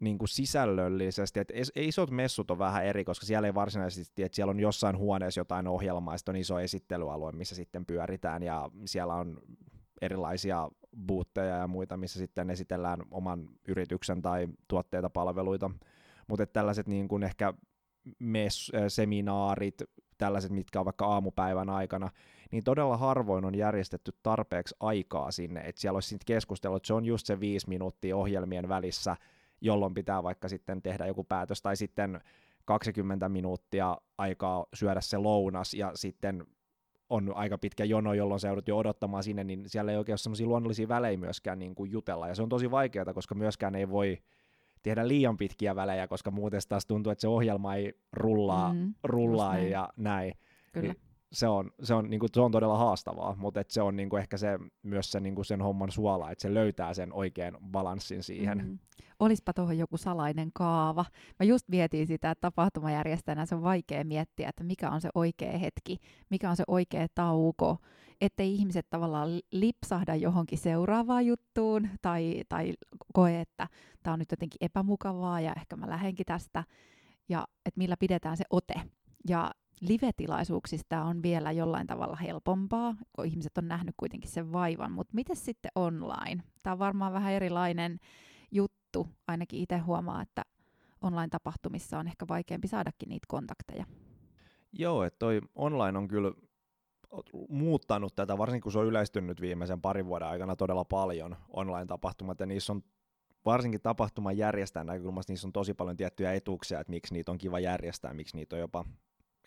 niin 0.00 0.18
kuin 0.18 0.28
sisällöllisesti, 0.28 1.40
että 1.40 1.54
isot 1.76 2.10
messut 2.10 2.50
on 2.50 2.58
vähän 2.58 2.84
eri, 2.84 3.04
koska 3.04 3.26
siellä 3.26 3.48
ei 3.48 3.54
varsinaisesti, 3.54 4.22
että 4.22 4.36
siellä 4.36 4.50
on 4.50 4.60
jossain 4.60 4.98
huoneessa 4.98 5.40
jotain 5.40 5.68
ohjelmaa, 5.68 6.14
ja 6.14 6.18
on 6.28 6.36
iso 6.36 6.60
esittelyalue, 6.60 7.32
missä 7.32 7.54
sitten 7.54 7.86
pyöritään, 7.86 8.42
ja 8.42 8.70
siellä 8.84 9.14
on 9.14 9.40
erilaisia 10.02 10.70
bootteja 11.06 11.56
ja 11.56 11.68
muita, 11.68 11.96
missä 11.96 12.18
sitten 12.18 12.50
esitellään 12.50 13.00
oman 13.10 13.48
yrityksen 13.68 14.22
tai 14.22 14.48
tuotteita, 14.68 15.10
palveluita, 15.10 15.70
mutta 16.28 16.46
tällaiset 16.46 16.88
niin 16.88 17.08
kuin 17.08 17.22
ehkä 17.22 17.54
mes, 18.18 18.72
seminaarit, 18.88 19.82
tällaiset, 20.18 20.50
mitkä 20.50 20.78
on 20.78 20.84
vaikka 20.84 21.06
aamupäivän 21.06 21.70
aikana, 21.70 22.10
niin 22.52 22.64
todella 22.64 22.96
harvoin 22.96 23.44
on 23.44 23.54
järjestetty 23.54 24.12
tarpeeksi 24.22 24.74
aikaa 24.80 25.30
sinne, 25.30 25.60
että 25.60 25.80
siellä 25.80 25.96
olisi 25.96 26.16
keskustelua, 26.26 26.76
että 26.76 26.86
se 26.86 26.94
on 26.94 27.04
just 27.04 27.26
se 27.26 27.40
viisi 27.40 27.68
minuuttia 27.68 28.16
ohjelmien 28.16 28.68
välissä, 28.68 29.16
jolloin 29.66 29.94
pitää 29.94 30.22
vaikka 30.22 30.48
sitten 30.48 30.82
tehdä 30.82 31.06
joku 31.06 31.24
päätös, 31.24 31.62
tai 31.62 31.76
sitten 31.76 32.20
20 32.64 33.28
minuuttia 33.28 33.96
aikaa 34.18 34.66
syödä 34.74 35.00
se 35.00 35.18
lounas, 35.18 35.74
ja 35.74 35.92
sitten 35.94 36.46
on 37.10 37.32
aika 37.34 37.58
pitkä 37.58 37.84
jono, 37.84 38.14
jolloin 38.14 38.40
se 38.40 38.48
joudut 38.48 38.68
jo 38.68 38.78
odottamaan 38.78 39.22
sinne, 39.22 39.44
niin 39.44 39.68
siellä 39.68 39.92
ei 39.92 39.98
oikein 39.98 40.12
ole 40.12 40.18
semmoisia 40.18 40.46
luonnollisia 40.46 40.88
välejä 40.88 41.16
myöskään 41.16 41.58
niin 41.58 41.74
kuin 41.74 41.90
jutella, 41.90 42.28
ja 42.28 42.34
se 42.34 42.42
on 42.42 42.48
tosi 42.48 42.70
vaikeaa, 42.70 43.14
koska 43.14 43.34
myöskään 43.34 43.74
ei 43.74 43.88
voi 43.88 44.18
tehdä 44.82 45.08
liian 45.08 45.36
pitkiä 45.36 45.76
välejä, 45.76 46.08
koska 46.08 46.30
muuten 46.30 46.60
taas 46.68 46.86
tuntuu, 46.86 47.10
että 47.12 47.20
se 47.20 47.28
ohjelma 47.28 47.74
ei 47.74 48.00
rullaa, 48.12 48.74
mm, 48.74 48.94
rullaa 49.04 49.52
näin. 49.52 49.70
ja 49.70 49.88
näin. 49.96 50.34
Kyllä. 50.72 50.92
Niin 50.92 51.06
se 51.32 51.48
on, 51.48 51.70
se 51.82 51.94
on, 51.94 52.10
niin 52.10 52.20
kuin, 52.20 52.30
se 52.34 52.40
on 52.40 52.52
todella 52.52 52.78
haastavaa, 52.78 53.34
mutta 53.38 53.60
et 53.60 53.70
se 53.70 53.82
on 53.82 53.96
niin 53.96 54.08
kuin, 54.08 54.20
ehkä 54.20 54.36
se, 54.36 54.58
myös 54.82 55.12
se, 55.12 55.20
niin 55.20 55.34
kuin 55.34 55.44
sen 55.44 55.62
homman 55.62 55.90
suola, 55.90 56.30
että 56.30 56.42
se 56.42 56.54
löytää 56.54 56.94
sen 56.94 57.12
oikean 57.12 57.58
balanssin 57.70 58.22
siihen. 58.22 58.58
Mm-hmm. 58.58 58.78
Olispa 59.20 59.52
tuohon 59.52 59.78
joku 59.78 59.96
salainen 59.96 60.50
kaava. 60.54 61.04
Mä 61.40 61.46
just 61.46 61.68
mietin 61.68 62.06
sitä, 62.06 62.30
että 62.30 62.40
tapahtumajärjestäjänä 62.40 63.46
se 63.46 63.54
on 63.54 63.62
vaikea 63.62 64.04
miettiä, 64.04 64.48
että 64.48 64.64
mikä 64.64 64.90
on 64.90 65.00
se 65.00 65.08
oikea 65.14 65.58
hetki, 65.58 65.98
mikä 66.30 66.50
on 66.50 66.56
se 66.56 66.64
oikea 66.66 67.06
tauko, 67.14 67.76
ettei 68.20 68.54
ihmiset 68.54 68.86
tavallaan 68.90 69.28
lipsahda 69.52 70.14
johonkin 70.14 70.58
seuraavaan 70.58 71.26
juttuun 71.26 71.88
tai, 72.02 72.44
tai 72.48 72.74
koe, 73.14 73.40
että 73.40 73.68
tämä 74.02 74.12
on 74.12 74.18
nyt 74.18 74.30
jotenkin 74.30 74.58
epämukavaa 74.60 75.40
ja 75.40 75.52
ehkä 75.56 75.76
mä 75.76 75.88
lähenkin 75.90 76.26
tästä, 76.26 76.64
ja 77.28 77.46
että 77.66 77.78
millä 77.78 77.96
pidetään 77.96 78.36
se 78.36 78.44
ote. 78.50 78.74
Ja 79.28 79.50
live-tilaisuuksista 79.80 81.02
on 81.02 81.22
vielä 81.22 81.52
jollain 81.52 81.86
tavalla 81.86 82.16
helpompaa, 82.16 82.94
kun 83.12 83.26
ihmiset 83.26 83.58
on 83.58 83.68
nähnyt 83.68 83.94
kuitenkin 83.96 84.30
sen 84.30 84.52
vaivan, 84.52 84.92
mutta 84.92 85.14
miten 85.14 85.36
sitten 85.36 85.70
online? 85.74 86.42
Tämä 86.62 86.72
on 86.72 86.78
varmaan 86.78 87.12
vähän 87.12 87.32
erilainen 87.32 87.98
juttu, 88.50 89.08
ainakin 89.28 89.60
itse 89.60 89.78
huomaa, 89.78 90.22
että 90.22 90.42
online-tapahtumissa 91.00 91.98
on 91.98 92.06
ehkä 92.06 92.28
vaikeampi 92.28 92.68
saadakin 92.68 93.08
niitä 93.08 93.26
kontakteja. 93.28 93.84
Joo, 94.72 95.02
että 95.04 95.18
toi 95.18 95.40
online 95.54 95.98
on 95.98 96.08
kyllä 96.08 96.32
muuttanut 97.48 98.14
tätä, 98.14 98.38
varsinkin 98.38 98.62
kun 98.62 98.72
se 98.72 98.78
on 98.78 98.86
yleistynyt 98.86 99.40
viimeisen 99.40 99.80
parin 99.80 100.06
vuoden 100.06 100.28
aikana 100.28 100.56
todella 100.56 100.84
paljon 100.84 101.36
online-tapahtumat, 101.48 102.40
ja 102.40 102.46
niissä 102.46 102.72
on 102.72 102.82
varsinkin 103.44 103.80
tapahtuman 103.80 104.36
järjestäjän 104.36 104.86
näkökulmasta 104.86 105.32
niissä 105.32 105.48
on 105.48 105.52
tosi 105.52 105.74
paljon 105.74 105.96
tiettyjä 105.96 106.32
etuuksia, 106.32 106.80
että 106.80 106.90
miksi 106.90 107.14
niitä 107.14 107.32
on 107.32 107.38
kiva 107.38 107.60
järjestää, 107.60 108.14
miksi 108.14 108.36
niitä 108.36 108.56
on 108.56 108.60
jopa 108.60 108.84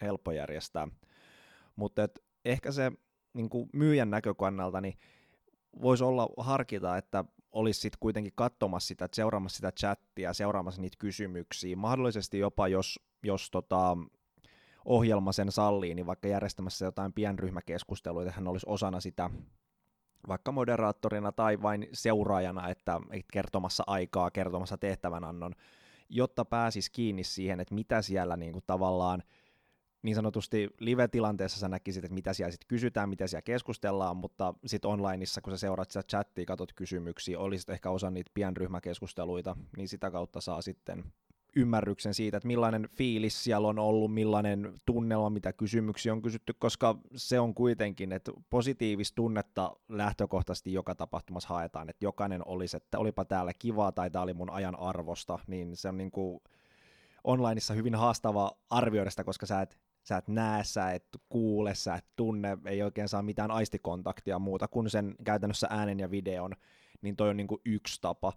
helppo 0.01 0.32
järjestää. 0.32 0.88
Mutta 1.75 2.01
ehkä 2.46 2.72
se 2.72 2.91
niin 3.34 3.50
kuin 3.50 3.70
myyjän 3.74 4.10
näkökannalta 4.10 4.82
niin 4.82 4.98
voisi 5.82 6.03
olla 6.03 6.29
harkita, 6.38 6.98
että 6.98 7.25
olisi 7.51 7.79
sitten 7.79 7.98
kuitenkin 8.00 8.34
katsomassa 8.36 8.88
sitä, 8.88 9.10
seuraamassa 9.13 9.56
sitä 9.56 9.72
chattia, 9.72 10.34
seuraamassa 10.34 10.82
niitä 10.82 10.98
kysymyksiä, 11.00 11.75
mahdollisesti 11.75 12.39
jopa 12.39 12.68
jos, 12.68 13.00
jos 13.24 13.51
tota, 13.51 13.98
ohjelma 14.86 15.32
sen 15.32 15.51
sallii, 15.51 15.96
niin 15.96 16.06
vaikka 16.06 16.27
järjestämässä 16.27 16.86
jotain 16.86 17.13
pienryhmäkeskusteluita, 17.13 18.32
hän 18.32 18.48
olisi 18.48 18.65
osana 18.70 19.00
sitä 19.00 19.29
vaikka 20.27 20.51
moderaattorina 20.51 21.32
tai 21.32 21.62
vain 21.62 21.88
seuraajana, 21.94 22.70
että 22.70 23.00
kertomassa 23.34 23.84
aikaa, 23.88 24.32
kertomassa 24.32 24.77
tehtävänannon, 24.77 25.56
jotta 26.10 26.46
pääsisi 26.46 26.91
kiinni 26.91 27.24
siihen, 27.24 27.60
että 27.60 27.75
mitä 27.75 28.01
siellä 28.01 28.38
niin 28.38 28.53
kuin 28.53 28.63
tavallaan– 28.68 29.24
niin 30.01 30.15
sanotusti 30.15 30.70
live-tilanteessa 30.79 31.60
sä 31.60 31.70
näkisit, 31.70 32.03
että 32.03 32.13
mitä 32.13 32.34
siellä 32.34 32.51
sitten 32.51 32.68
kysytään, 32.68 33.10
mitä 33.10 33.27
siellä 33.27 33.41
keskustellaan, 33.41 34.18
mutta 34.18 34.53
sitten 34.65 34.91
onlineissa, 34.91 35.41
kun 35.41 35.53
sä 35.53 35.58
seuraat 35.58 35.91
sitä 35.91 36.03
chattia, 36.03 36.46
katot 36.46 36.74
kysymyksiä, 36.74 37.39
olisit 37.39 37.70
ehkä 37.70 37.89
osa 37.89 38.10
niitä 38.12 38.32
pienryhmäkeskusteluita, 38.34 39.56
niin 39.77 39.88
sitä 39.88 40.12
kautta 40.12 40.41
saa 40.41 40.62
sitten 40.62 41.03
ymmärryksen 41.56 42.13
siitä, 42.13 42.38
että 42.38 42.48
millainen 42.48 42.89
fiilis 42.91 43.44
siellä 43.44 43.68
on 43.68 43.79
ollut, 43.79 44.13
millainen 44.13 44.74
tunnelma, 44.86 45.29
mitä 45.29 45.53
kysymyksiä 45.53 46.13
on 46.13 46.22
kysytty, 46.22 46.53
koska 46.60 46.98
se 47.15 47.39
on 47.39 47.53
kuitenkin, 47.53 48.12
että 48.12 48.32
positiivista 48.50 49.15
tunnetta 49.15 49.75
lähtökohtaisesti 49.89 50.74
joka 50.74 50.96
tapahtumassa 50.96 51.50
haetaan, 51.50 51.89
että 51.89 52.06
jokainen 52.06 52.48
olisi, 52.48 52.77
että 52.77 53.00
olipa 53.00 53.25
täällä 53.25 53.53
kivaa 53.53 53.91
tai 53.91 54.10
tämä 54.10 54.24
oli 54.24 54.34
mun 54.34 54.50
ajan 54.50 54.79
arvosta, 54.79 55.39
niin 55.48 55.75
se 55.75 55.88
on 55.88 55.98
niin 55.98 56.12
kuin 56.12 56.41
onlineissa 57.24 57.74
hyvin 57.74 57.96
haastava 57.96 58.51
arvioida 58.70 59.10
sitä, 59.10 59.24
koska 59.24 59.46
sä 59.46 59.62
et 59.62 59.77
sä 60.10 60.18
et 60.18 60.28
näe, 60.28 60.63
sä 60.63 60.92
et 60.92 61.06
kuule, 61.30 61.75
sä 61.75 61.96
et 61.96 62.06
tunne, 62.16 62.58
ei 62.66 62.84
oikein 62.84 63.10
saa 63.10 63.22
mitään 63.22 63.51
aistikontaktia 63.51 64.39
muuta 64.39 64.68
kuin 64.68 64.89
sen 64.89 65.16
käytännössä 65.24 65.68
äänen 65.70 66.00
ja 66.00 66.12
videon, 66.12 66.51
niin 67.01 67.16
toi 67.16 67.30
on 67.30 67.38
niin 67.38 67.48
kuin 67.48 67.62
yksi 67.66 68.01
tapa. 68.01 68.34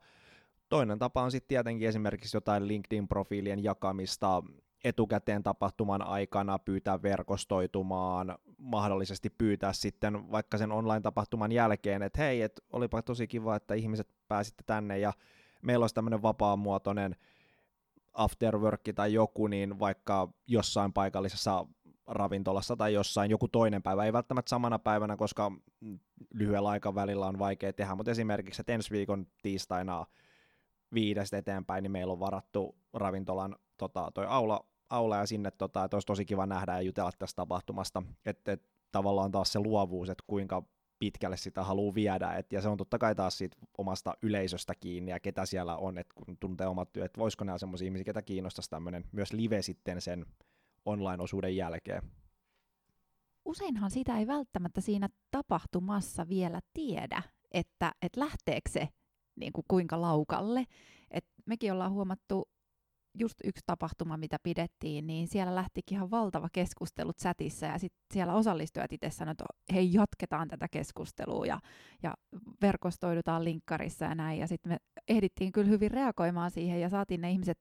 Toinen 0.69 0.99
tapa 0.99 1.23
on 1.23 1.31
sitten 1.31 1.49
tietenkin 1.49 1.89
esimerkiksi 1.89 2.37
jotain 2.37 2.69
LinkedIn-profiilien 2.69 3.65
jakamista 3.65 4.43
etukäteen 4.85 5.43
tapahtuman 5.43 6.03
aikana, 6.03 6.59
pyytää 6.59 7.03
verkostoitumaan, 7.03 8.39
mahdollisesti 8.59 9.31
pyytää 9.31 9.73
sitten 9.73 10.31
vaikka 10.31 10.59
sen 10.59 10.73
online-tapahtuman 10.73 11.53
jälkeen, 11.53 12.03
että 12.03 12.23
hei, 12.23 12.43
et 12.43 12.61
olipa 12.71 13.03
tosi 13.03 13.27
kiva, 13.27 13.57
että 13.57 13.75
ihmiset 13.75 14.09
pääsitte 14.29 14.63
tänne 14.67 14.99
ja 14.99 15.13
meillä 15.63 15.83
olisi 15.83 15.95
tämmöinen 15.95 16.23
vapaamuotoinen 16.23 17.17
afterwork 18.13 18.81
tai 18.95 19.13
joku, 19.13 19.47
niin 19.47 19.79
vaikka 19.79 20.29
jossain 20.47 20.93
paikallisessa 20.93 21.67
ravintolassa 22.07 22.77
tai 22.77 22.95
jossain 22.95 23.31
joku 23.31 23.49
toinen 23.49 23.83
päivä, 23.83 24.05
ei 24.05 24.13
välttämättä 24.13 24.51
samana 24.51 24.79
päivänä, 24.79 25.17
koska 25.17 25.53
lyhyellä 26.35 26.69
aikavälillä 26.69 27.27
on 27.27 27.39
vaikea 27.39 27.73
tehdä, 27.73 27.95
mutta 27.95 28.11
esimerkiksi, 28.11 28.63
että 28.63 28.73
ensi 28.73 28.91
viikon 28.91 29.27
tiistaina 29.43 30.07
viidestä 30.95 31.39
eteenpäin, 31.39 31.83
niin 31.83 31.93
meillä 31.93 32.13
on 32.13 32.21
varattu 32.21 32.77
ravintolan 32.93 33.57
tota, 33.77 34.11
toi 34.15 34.27
aula, 34.29 34.67
aula 34.91 35.17
ja 35.17 35.27
sinne, 35.27 35.51
tota, 35.51 35.85
että 35.85 35.97
olisi 35.97 36.07
tosi 36.07 36.25
kiva 36.25 36.47
nähdä 36.47 36.73
ja 36.73 36.81
jutella 36.81 37.13
tästä 37.19 37.37
tapahtumasta, 37.37 38.03
että 38.27 38.53
et, 38.53 38.63
tavallaan 38.93 39.31
taas 39.31 39.53
se 39.53 39.59
luovuus, 39.59 40.11
että 40.11 40.25
kuinka 40.27 40.63
pitkälle 41.03 41.37
sitä 41.37 41.65
haluaa 41.65 41.95
viedä, 41.95 42.33
et, 42.33 42.53
ja 42.53 42.61
se 42.61 42.69
on 42.69 42.77
totta 42.77 42.99
kai 42.99 43.15
taas 43.15 43.39
siitä 43.39 43.57
omasta 43.79 44.15
yleisöstä 44.23 44.75
kiinni, 44.75 45.11
ja 45.11 45.21
ketä 45.21 45.47
siellä 45.47 45.77
on, 45.77 45.99
että 45.99 46.15
kun 46.15 46.37
tuntee 46.41 46.67
omat 46.67 46.93
työt, 46.93 47.05
että 47.05 47.21
voisiko 47.21 47.45
nämä 47.45 47.59
sellaisia 47.59 47.87
ihmisiä, 47.87 48.05
ketä 48.05 48.23
kiinnostaisi 48.23 48.71
tämmöinen 48.71 49.05
myös 49.13 49.33
live 49.33 49.63
sitten 49.63 50.01
sen 50.01 50.27
online-osuuden 50.85 51.57
jälkeen. 51.57 52.03
Useinhan 53.45 53.91
sitä 53.91 54.19
ei 54.19 54.27
välttämättä 54.27 54.81
siinä 54.81 55.09
tapahtumassa 55.31 56.29
vielä 56.29 56.61
tiedä, 56.75 57.23
että, 57.53 57.93
että 58.03 58.21
lähteekö 58.21 58.71
se 58.71 58.89
niin 59.37 59.53
kuin 59.53 59.65
kuinka 59.69 60.01
laukalle. 60.01 60.65
Et 61.11 61.25
mekin 61.47 61.73
ollaan 61.73 61.93
huomattu 61.93 62.49
just 63.15 63.35
yksi 63.45 63.63
tapahtuma, 63.67 64.17
mitä 64.17 64.37
pidettiin, 64.43 65.07
niin 65.07 65.29
siellä 65.29 65.55
lähtikin 65.55 65.97
ihan 65.97 66.11
valtava 66.11 66.49
keskustelu 66.53 67.13
chatissa 67.13 67.67
ja 67.67 67.79
sitten 67.79 68.01
siellä 68.13 68.35
osallistujat 68.35 68.93
itse 68.93 69.11
sanoivat, 69.11 69.41
että 69.41 69.75
hei 69.75 69.93
jatketaan 69.93 70.49
tätä 70.49 70.69
keskustelua 70.69 71.47
ja, 71.47 71.61
ja 72.03 72.15
verkostoidutaan 72.63 73.45
linkkarissa 73.45 74.05
ja 74.05 74.15
näin 74.15 74.39
ja 74.39 74.47
sitten 74.47 74.73
me 74.73 74.77
ehdittiin 75.09 75.53
kyllä 75.53 75.69
hyvin 75.69 75.91
reagoimaan 75.91 76.51
siihen 76.51 76.81
ja 76.81 76.89
saatiin 76.89 77.21
ne 77.21 77.31
ihmiset 77.31 77.59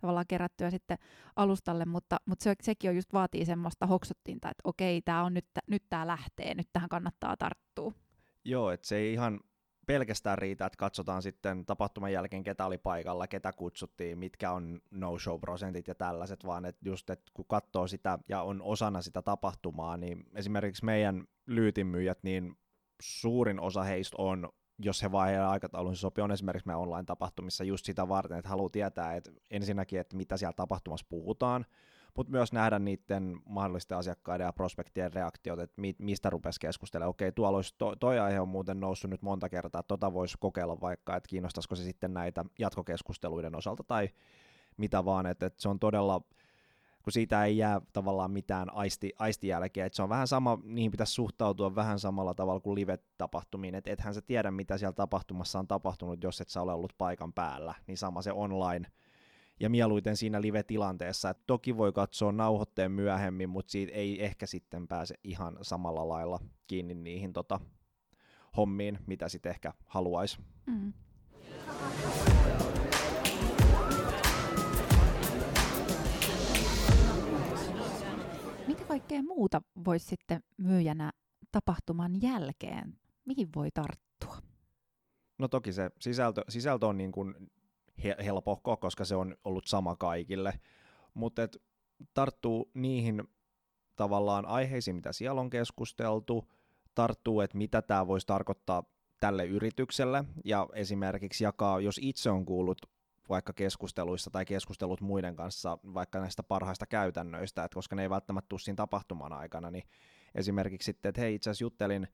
tavallaan 0.00 0.26
kerättyä 0.28 0.70
sitten 0.70 0.98
alustalle, 1.36 1.84
mutta, 1.84 2.16
mutta 2.26 2.42
se, 2.42 2.54
sekin 2.62 2.90
on 2.90 2.96
just 2.96 3.12
vaatii 3.12 3.44
semmoista 3.44 3.86
hoksottinta, 3.86 4.50
että 4.50 4.60
okei, 4.64 5.02
tämä 5.02 5.24
on 5.24 5.34
nyt, 5.34 5.46
nyt 5.68 5.82
tämä 5.90 6.06
lähtee, 6.06 6.54
nyt 6.54 6.68
tähän 6.72 6.88
kannattaa 6.88 7.36
tarttua. 7.36 7.92
Joo, 8.44 8.70
että 8.70 8.88
se 8.88 8.96
ei 8.96 9.12
ihan 9.12 9.40
pelkästään 9.84 10.38
riitä, 10.38 10.66
että 10.66 10.76
katsotaan 10.76 11.22
sitten 11.22 11.66
tapahtuman 11.66 12.12
jälkeen, 12.12 12.42
ketä 12.42 12.66
oli 12.66 12.78
paikalla, 12.78 13.26
ketä 13.26 13.52
kutsuttiin, 13.52 14.18
mitkä 14.18 14.50
on 14.50 14.80
no-show-prosentit 14.90 15.88
ja 15.88 15.94
tällaiset, 15.94 16.44
vaan 16.44 16.64
että 16.64 16.88
just, 16.88 17.10
että 17.10 17.32
kun 17.34 17.44
katsoo 17.48 17.86
sitä 17.86 18.18
ja 18.28 18.42
on 18.42 18.62
osana 18.62 19.02
sitä 19.02 19.22
tapahtumaa, 19.22 19.96
niin 19.96 20.24
esimerkiksi 20.34 20.84
meidän 20.84 21.24
lyytinmyyjät, 21.46 22.18
niin 22.22 22.56
suurin 23.02 23.60
osa 23.60 23.82
heistä 23.82 24.16
on, 24.18 24.48
jos 24.78 25.02
he 25.02 25.12
vaan 25.12 25.28
heidän 25.28 25.48
aikataulunsa 25.48 26.00
sopii, 26.00 26.22
on 26.22 26.32
esimerkiksi 26.32 26.66
meidän 26.66 26.80
online-tapahtumissa 26.80 27.64
just 27.64 27.84
sitä 27.84 28.08
varten, 28.08 28.38
että 28.38 28.48
haluaa 28.48 28.70
tietää, 28.70 29.14
että 29.14 29.30
ensinnäkin, 29.50 30.00
että 30.00 30.16
mitä 30.16 30.36
siellä 30.36 30.52
tapahtumassa 30.52 31.06
puhutaan, 31.08 31.66
mutta 32.16 32.30
myös 32.30 32.52
nähdä 32.52 32.78
niiden 32.78 33.40
mahdollisten 33.44 33.98
asiakkaiden 33.98 34.44
ja 34.44 34.52
prospektien 34.52 35.12
reaktiot, 35.12 35.58
että 35.58 35.80
mi- 35.80 35.96
mistä 35.98 36.30
rupesi 36.30 36.60
keskustelemaan. 36.60 37.10
Okei, 37.10 37.32
tuolla 37.32 37.56
olisi 37.56 37.74
to- 37.78 37.96
toi 37.96 38.18
aihe 38.18 38.40
on 38.40 38.48
muuten 38.48 38.80
noussut 38.80 39.10
nyt 39.10 39.22
monta 39.22 39.48
kertaa, 39.48 39.80
että 39.80 39.88
tota 39.88 40.12
voisi 40.12 40.36
kokeilla 40.40 40.80
vaikka, 40.80 41.16
että 41.16 41.28
kiinnostaisiko 41.28 41.74
se 41.74 41.84
sitten 41.84 42.14
näitä 42.14 42.44
jatkokeskusteluiden 42.58 43.56
osalta 43.56 43.84
tai 43.84 44.08
mitä 44.76 45.04
vaan, 45.04 45.26
että, 45.26 45.46
että 45.46 45.62
se 45.62 45.68
on 45.68 45.78
todella, 45.78 46.20
kun 47.02 47.12
siitä 47.12 47.44
ei 47.44 47.56
jää 47.56 47.80
tavallaan 47.92 48.30
mitään 48.30 48.74
aisti, 48.74 49.12
aistijälkeä, 49.18 49.86
että 49.86 49.96
se 49.96 50.02
on 50.02 50.08
vähän 50.08 50.28
sama, 50.28 50.58
niihin 50.64 50.90
pitäisi 50.90 51.12
suhtautua 51.12 51.74
vähän 51.74 51.98
samalla 51.98 52.34
tavalla 52.34 52.60
kuin 52.60 52.74
live-tapahtumiin, 52.74 53.74
että 53.74 53.90
ethän 53.90 54.14
sä 54.14 54.22
tiedä, 54.22 54.50
mitä 54.50 54.78
siellä 54.78 54.92
tapahtumassa 54.92 55.58
on 55.58 55.68
tapahtunut, 55.68 56.22
jos 56.22 56.40
et 56.40 56.48
sä 56.48 56.62
ole 56.62 56.72
ollut 56.72 56.94
paikan 56.98 57.32
päällä, 57.32 57.74
niin 57.86 57.98
sama 57.98 58.22
se 58.22 58.32
online, 58.32 58.86
ja 59.60 59.70
mieluiten 59.70 60.16
siinä 60.16 60.40
live-tilanteessa, 60.40 61.30
että 61.30 61.42
toki 61.46 61.76
voi 61.76 61.92
katsoa 61.92 62.32
nauhoitteen 62.32 62.92
myöhemmin, 62.92 63.48
mutta 63.48 63.70
siitä 63.70 63.92
ei 63.92 64.24
ehkä 64.24 64.46
sitten 64.46 64.88
pääse 64.88 65.14
ihan 65.24 65.58
samalla 65.62 66.08
lailla 66.08 66.40
kiinni 66.66 66.94
niihin 66.94 67.32
tota, 67.32 67.60
hommiin, 68.56 68.98
mitä 69.06 69.28
sitten 69.28 69.50
ehkä 69.50 69.72
haluaisi. 69.86 70.38
Mm. 70.66 70.92
Mitä 78.66 78.84
kaikkea 78.88 79.22
muuta 79.22 79.62
voisi 79.84 80.06
sitten 80.06 80.40
myyjänä 80.56 81.12
tapahtuman 81.52 82.22
jälkeen? 82.22 82.98
Mihin 83.24 83.48
voi 83.56 83.70
tarttua? 83.70 84.36
No 85.38 85.48
toki 85.48 85.72
se 85.72 85.90
sisältö, 86.00 86.44
sisältö 86.48 86.86
on 86.86 86.98
niin 86.98 87.12
kuin 87.12 87.34
helpohko, 88.24 88.76
koska 88.76 89.04
se 89.04 89.16
on 89.16 89.36
ollut 89.44 89.66
sama 89.66 89.96
kaikille, 89.96 90.60
mutta 91.14 91.42
tarttuu 92.14 92.70
niihin 92.74 93.22
tavallaan 93.96 94.46
aiheisiin, 94.46 94.96
mitä 94.96 95.12
siellä 95.12 95.40
on 95.40 95.50
keskusteltu, 95.50 96.50
tarttuu, 96.94 97.40
että 97.40 97.58
mitä 97.58 97.82
tämä 97.82 98.06
voisi 98.06 98.26
tarkoittaa 98.26 98.82
tälle 99.20 99.46
yritykselle, 99.46 100.24
ja 100.44 100.68
esimerkiksi 100.72 101.44
jakaa, 101.44 101.80
jos 101.80 102.00
itse 102.02 102.30
on 102.30 102.44
kuullut 102.44 102.78
vaikka 103.28 103.52
keskusteluissa 103.52 104.30
tai 104.30 104.44
keskustelut 104.44 105.00
muiden 105.00 105.36
kanssa 105.36 105.78
vaikka 105.94 106.20
näistä 106.20 106.42
parhaista 106.42 106.86
käytännöistä, 106.86 107.64
että 107.64 107.74
koska 107.74 107.96
ne 107.96 108.02
ei 108.02 108.10
välttämättä 108.10 108.48
tule 108.48 108.60
siinä 108.60 108.76
tapahtuman 108.76 109.32
aikana, 109.32 109.70
niin 109.70 109.84
esimerkiksi 110.34 110.86
sitten, 110.86 111.08
että 111.08 111.20
hei 111.20 111.34
itse 111.34 111.50
asiassa 111.50 111.64
juttelin 111.64 112.08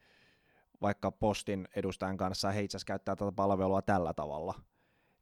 vaikka 0.83 1.11
postin 1.11 1.69
edustajan 1.77 2.17
kanssa, 2.17 2.51
hei 2.51 2.65
itse 2.65 2.77
asiassa 2.77 2.87
käyttää 2.87 3.17
tätä 3.17 3.33
palvelua 3.33 3.83
tällä 3.83 4.15
tavalla, 4.15 4.55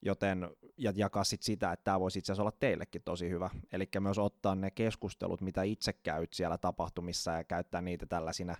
joten 0.02 0.50
ja 0.76 0.92
jakaa 0.96 1.24
sit 1.24 1.42
sitä, 1.42 1.72
että 1.72 1.84
tämä 1.84 2.00
voisi 2.00 2.18
itse 2.18 2.32
asiassa 2.32 2.42
olla 2.42 2.56
teillekin 2.60 3.02
tosi 3.02 3.30
hyvä. 3.30 3.50
Eli 3.72 3.88
myös 4.00 4.18
ottaa 4.18 4.54
ne 4.54 4.70
keskustelut, 4.70 5.40
mitä 5.40 5.62
itse 5.62 5.92
käyt 5.92 6.32
siellä 6.32 6.58
tapahtumissa 6.58 7.30
ja 7.30 7.44
käyttää 7.44 7.80
niitä 7.80 8.06
tällaisina 8.06 8.56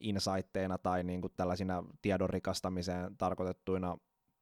insightteina 0.00 0.78
tai 0.78 1.02
niin 1.04 1.20
kuin 1.20 1.32
tällaisina 1.36 1.84
tiedon 2.02 2.30
rikastamiseen 2.30 3.16
tarkoitettuina 3.16 3.98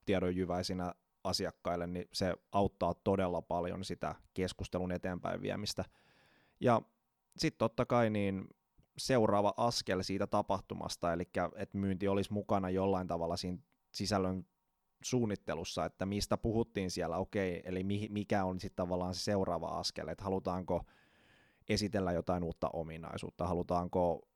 tiedonjyväisinä 0.07 0.95
asiakkaille, 1.25 1.87
niin 1.87 2.09
se 2.13 2.35
auttaa 2.53 2.95
todella 2.95 3.43
paljon 3.43 3.85
sitä 3.85 4.15
keskustelun 4.35 4.93
eteenpäin 4.93 5.43
viemistä. 5.43 5.85
Ja 6.61 6.83
sitten 7.39 7.59
totta 7.59 7.87
kai 7.87 8.11
niin 8.11 8.49
seuraava 8.99 9.55
askel 9.57 10.03
siitä 10.03 10.27
tapahtumasta, 10.27 11.13
eli 11.13 11.29
että 11.57 11.79
myynti 11.79 12.09
olisi 12.09 12.33
mukana 12.33 12.71
jollain 12.71 13.07
tavalla 13.07 13.37
siinä 13.37 13.59
sisällön 13.93 14.47
suunnittelussa, 15.05 15.85
että 15.85 16.07
mistä 16.07 16.37
puhuttiin 16.37 16.91
siellä, 16.91 17.17
okei, 17.17 17.63
eli 17.65 17.85
mikä 18.09 18.45
on 18.45 18.61
sitten 18.61 18.77
tavallaan 18.77 19.15
se 19.15 19.21
seuraava 19.21 19.67
askel, 19.67 20.09
että 20.09 20.25
halutaanko 20.25 20.85
esitellä 21.69 22.13
jotain 22.13 22.45
uutta 22.45 22.71
ominaisuutta, 22.73 23.47
halutaanko 23.47 24.29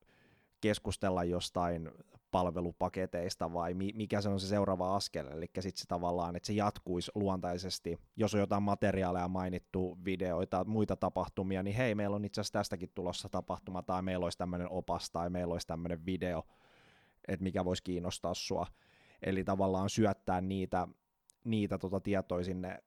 keskustella 0.60 1.24
jostain 1.24 1.90
palvelupaketeista 2.30 3.52
vai 3.52 3.74
mikä 3.74 4.20
se 4.20 4.28
on 4.28 4.40
se 4.40 4.46
seuraava 4.46 4.96
askel, 4.96 5.26
eli 5.26 5.46
sitten 5.60 5.80
se 5.80 5.86
tavallaan, 5.88 6.36
että 6.36 6.46
se 6.46 6.52
jatkuisi 6.52 7.10
luontaisesti, 7.14 7.98
jos 8.16 8.34
on 8.34 8.40
jotain 8.40 8.62
materiaaleja 8.62 9.28
mainittu, 9.28 9.98
videoita, 10.04 10.64
muita 10.64 10.96
tapahtumia, 10.96 11.62
niin 11.62 11.76
hei, 11.76 11.94
meillä 11.94 12.16
on 12.16 12.24
itse 12.24 12.40
asiassa 12.40 12.58
tästäkin 12.58 12.90
tulossa 12.94 13.28
tapahtuma, 13.28 13.82
tai 13.82 14.02
meillä 14.02 14.24
olisi 14.26 14.38
tämmöinen 14.38 14.70
opas, 14.70 15.10
tai 15.10 15.30
meillä 15.30 15.52
olisi 15.52 15.66
tämmöinen 15.66 16.06
video, 16.06 16.42
että 17.28 17.42
mikä 17.44 17.64
voisi 17.64 17.82
kiinnostaa 17.82 18.34
sua, 18.34 18.66
eli 19.22 19.44
tavallaan 19.44 19.90
syöttää 19.90 20.40
niitä, 20.40 20.88
niitä 21.44 21.78
tota 21.78 22.00
tietoja 22.00 22.44
sinne 22.44 22.82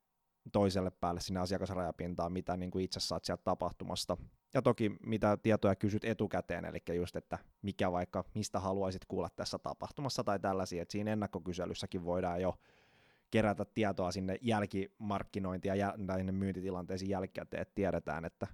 toiselle 0.52 0.92
päälle 0.92 1.22
sinne 1.22 1.39
asiakasrajapintaan, 1.39 2.32
mitä 2.32 2.58
niin 2.58 2.72
kuin 2.72 2.86
itse 2.86 3.00
saat 3.00 3.26
sieltä 3.26 3.44
tapahtumasta. 3.44 4.18
Ja 4.54 4.62
toki 4.62 4.92
mitä 5.06 5.38
tietoja 5.38 5.76
kysyt 5.76 6.06
etukäteen, 6.06 6.65
eli 6.65 6.80
just, 6.96 7.15
että 7.15 7.38
mikä 7.62 7.92
vaikka, 7.92 8.24
mistä 8.36 8.60
haluaisit 8.60 9.06
kuulla 9.06 9.30
tässä 9.36 9.60
tapahtumassa 9.60 10.24
tai 10.24 10.39
tällaisia, 10.39 10.82
että 10.82 10.92
siinä 10.92 11.13
ennakkokyselyssäkin 11.13 12.06
voidaan 12.06 12.42
jo 12.42 12.56
kerätä 13.32 13.65
tietoa 13.65 14.12
sinne 14.12 14.38
jälkimarkkinointia 14.42 15.76
ja 15.76 15.94
näihin 15.98 16.36
myyntitilanteisiin 16.36 17.10
jälkikäteen, 17.10 17.62
että 17.62 17.76
tiedetään, 17.76 18.26
että 18.26 18.48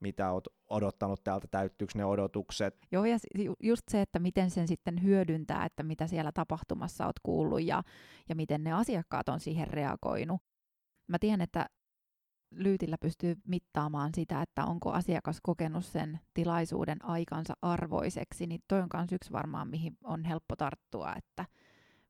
mitä 0.00 0.32
olet 0.32 0.48
odottanut 0.70 1.24
täältä, 1.24 1.48
täyttyykö 1.50 1.92
ne 1.96 2.04
odotukset. 2.04 2.78
Joo, 2.92 3.04
ja 3.04 3.18
just 3.62 3.82
se, 3.90 4.02
että 4.02 4.18
miten 4.18 4.50
sen 4.50 4.68
sitten 4.68 5.02
hyödyntää, 5.02 5.64
että 5.64 5.82
mitä 5.82 6.06
siellä 6.06 6.32
tapahtumassa 6.32 7.04
olet 7.04 7.16
kuullut 7.22 7.62
ja, 7.62 7.82
ja 8.28 8.34
miten 8.34 8.64
ne 8.64 8.72
asiakkaat 8.72 9.28
on 9.28 9.40
siihen 9.40 9.68
reagoinut. 9.68 10.40
Mä 11.06 11.18
tiedän, 11.18 11.40
että 11.40 11.66
Lyytillä 12.50 12.96
pystyy 13.00 13.36
mittaamaan 13.46 14.10
sitä, 14.14 14.42
että 14.42 14.64
onko 14.64 14.92
asiakas 14.92 15.38
kokenut 15.42 15.84
sen 15.84 16.20
tilaisuuden 16.34 17.04
aikansa 17.04 17.54
arvoiseksi, 17.62 18.46
niin 18.46 18.60
toi 18.68 18.80
on 18.80 18.88
myös 18.94 19.12
yksi 19.12 19.32
varmaan, 19.32 19.68
mihin 19.68 19.96
on 20.04 20.24
helppo 20.24 20.56
tarttua, 20.56 21.14
että 21.16 21.44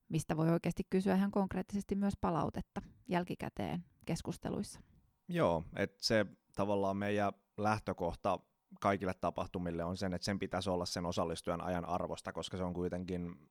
mistä 0.08 0.36
voi 0.36 0.48
oikeasti 0.48 0.82
kysyä 0.90 1.14
ihan 1.14 1.30
konkreettisesti 1.30 1.94
myös 1.94 2.14
palautetta 2.20 2.82
jälkikäteen 3.08 3.84
keskusteluissa. 4.06 4.80
Joo, 5.28 5.64
että 5.76 5.96
se 6.00 6.26
tavallaan 6.58 6.96
meidän 6.96 7.32
lähtökohta 7.56 8.40
kaikille 8.80 9.14
tapahtumille 9.20 9.84
on 9.84 9.96
sen, 9.96 10.14
että 10.14 10.24
sen 10.24 10.38
pitäisi 10.38 10.70
olla 10.70 10.86
sen 10.86 11.06
osallistujan 11.06 11.60
ajan 11.60 11.84
arvosta, 11.84 12.32
koska 12.32 12.56
se 12.56 12.62
on 12.62 12.74
kuitenkin 12.74 13.50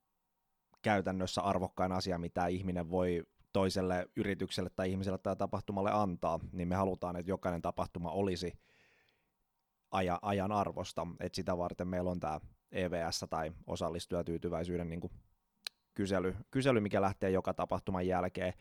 käytännössä 0.81 1.41
arvokkain 1.41 1.91
asia, 1.91 2.17
mitä 2.17 2.47
ihminen 2.47 2.89
voi 2.89 3.23
toiselle 3.53 4.07
yritykselle 4.15 4.69
tai 4.69 4.91
ihmiselle 4.91 5.17
tai 5.17 5.35
tapahtumalle 5.35 5.91
antaa, 5.91 6.39
niin 6.51 6.67
me 6.67 6.75
halutaan, 6.75 7.15
että 7.15 7.31
jokainen 7.31 7.61
tapahtuma 7.61 8.11
olisi 8.11 8.53
aja, 9.91 10.19
ajan 10.21 10.51
arvosta, 10.51 11.07
että 11.19 11.35
sitä 11.35 11.57
varten 11.57 11.87
meillä 11.87 12.11
on 12.11 12.19
tämä 12.19 12.39
EVS 12.71 13.25
tai 13.29 13.51
osallistujatyytyväisyyden 13.67 14.89
niin 14.89 15.11
kysely, 15.93 16.35
kysely, 16.51 16.79
mikä 16.79 17.01
lähtee 17.01 17.29
joka 17.29 17.53
tapahtuman 17.53 18.07
jälkeen, 18.07 18.53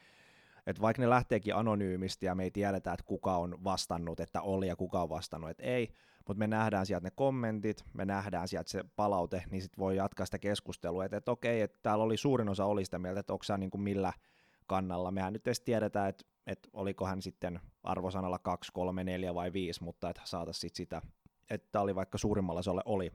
että 0.67 0.83
vaikka 0.83 1.03
ne 1.03 1.11
lähteekin 1.11 1.55
anonyymisti 1.55 2.27
ja 2.27 2.35
me 2.35 2.45
ei 2.45 2.51
tiedetä, 2.51 2.93
että 2.93 3.07
kuka 3.07 3.37
on 3.37 3.65
vastannut, 3.65 4.21
että 4.21 4.43
oli 4.43 4.67
ja 4.69 4.77
kuka 4.77 5.03
on 5.03 5.09
vastannut, 5.09 5.51
että 5.51 5.63
ei, 5.63 5.93
mutta 6.29 6.39
me 6.39 6.47
nähdään 6.47 6.87
sieltä 6.87 7.07
ne 7.07 7.11
kommentit, 7.15 7.85
me 7.93 8.05
nähdään 8.05 8.49
sieltä 8.49 8.71
se 8.71 8.85
palaute, 8.97 9.45
niin 9.51 9.63
sitten 9.63 9.79
voi 9.79 9.97
jatkaa 9.97 10.27
sitä 10.27 10.39
keskustelua, 10.39 11.05
että, 11.05 11.17
että 11.17 11.31
okei, 11.31 11.61
että 11.61 11.79
täällä 11.83 12.05
oli 12.05 12.17
suurin 12.17 12.49
osa 12.49 12.65
oli 12.65 12.85
sitä 12.85 12.99
mieltä, 12.99 13.21
että 13.21 13.33
onko 13.33 13.45
niin 13.59 13.71
kuin 13.71 13.81
millä 13.81 14.13
kannalla. 14.67 15.11
Mehän 15.11 15.33
nyt 15.33 15.47
edes 15.47 15.61
tiedetään, 15.61 16.09
että, 16.09 16.25
että 16.47 16.69
oliko 16.73 17.07
hän 17.07 17.23
sitten 17.23 17.61
arvosanalla 17.83 18.39
2, 18.39 18.73
3, 18.73 19.05
4 19.05 19.35
vai 19.35 19.53
5, 19.53 19.85
mutta 19.85 20.11
että 20.11 20.23
saataisiin 20.25 20.71
sitä, 20.75 21.03
että 21.51 21.81
oli 21.81 21.95
vaikka 21.95 22.19
suurimmalla 22.19 22.63
se 22.63 22.71
oli 22.85 23.13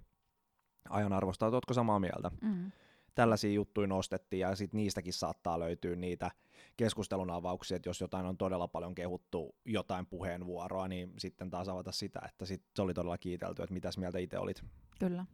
ajan 0.90 1.14
arvosta, 1.14 1.48
oletko 1.48 1.74
samaa 1.74 2.00
mieltä? 2.00 2.32
Mm. 2.42 2.72
Tällaisia 3.16 3.52
juttuja 3.52 3.88
nostettiin 3.88 4.40
ja 4.40 4.56
sitten 4.56 4.78
niistäkin 4.78 5.14
saattaa 5.14 5.60
löytyä 5.60 5.96
niitä 5.96 6.32
keskustelun 6.78 7.30
avauksia, 7.30 7.76
että 7.76 7.90
jos 7.90 8.02
jotain 8.02 8.26
on 8.26 8.38
todella 8.38 8.68
paljon 8.68 8.96
kehuttu 8.96 9.56
jotain 9.66 10.06
puheenvuoroa, 10.06 10.88
niin 10.88 11.14
sitten 11.18 11.50
taas 11.50 11.70
avata 11.70 11.92
sitä, 11.92 12.22
että 12.26 12.46
sit 12.46 12.64
se 12.76 12.82
oli 12.82 12.94
todella 12.94 13.18
kiitelty, 13.18 13.64
että 13.64 13.74
mitäs 13.74 13.98
mieltä 13.98 14.20
itse 14.20 14.40
olit. 14.40 14.64
Kyllä. 15.00 15.26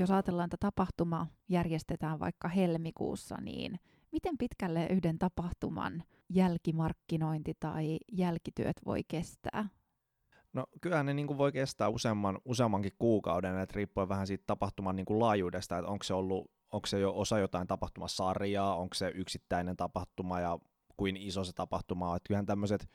jos 0.00 0.10
ajatellaan, 0.10 0.44
että 0.44 0.56
tapahtuma 0.60 1.26
järjestetään 1.48 2.20
vaikka 2.20 2.48
helmikuussa, 2.48 3.36
niin 3.40 3.80
miten 4.12 4.38
pitkälle 4.38 4.86
yhden 4.86 5.18
tapahtuman 5.18 6.02
jälkimarkkinointi 6.28 7.52
tai 7.60 7.98
jälkityöt 8.12 8.76
voi 8.86 9.00
kestää? 9.08 9.68
No 10.52 10.66
kyllähän 10.80 11.06
ne 11.06 11.14
niin 11.14 11.26
kuin 11.26 11.38
voi 11.38 11.52
kestää 11.52 11.88
useamman, 11.88 12.38
useammankin 12.44 12.92
kuukauden, 12.98 13.58
että 13.58 13.76
riippuen 13.76 14.08
vähän 14.08 14.26
siitä 14.26 14.44
tapahtuman 14.46 14.96
niin 14.96 15.06
kuin 15.06 15.18
laajuudesta, 15.18 15.78
että 15.78 15.90
onko 15.90 16.04
se 16.04 16.14
ollut 16.14 16.50
onko 16.72 16.86
se 16.86 16.98
jo 16.98 17.12
osa 17.16 17.38
jotain 17.38 17.66
tapahtumasarjaa, 17.66 18.76
onko 18.76 18.94
se 18.94 19.12
yksittäinen 19.14 19.76
tapahtuma 19.76 20.40
ja 20.40 20.58
kuin 20.96 21.16
iso 21.16 21.44
se 21.44 21.52
tapahtuma 21.52 22.10
on. 22.10 22.16
Että 22.16 22.26
kyllähän 22.26 22.46
tämmöiset 22.46 22.88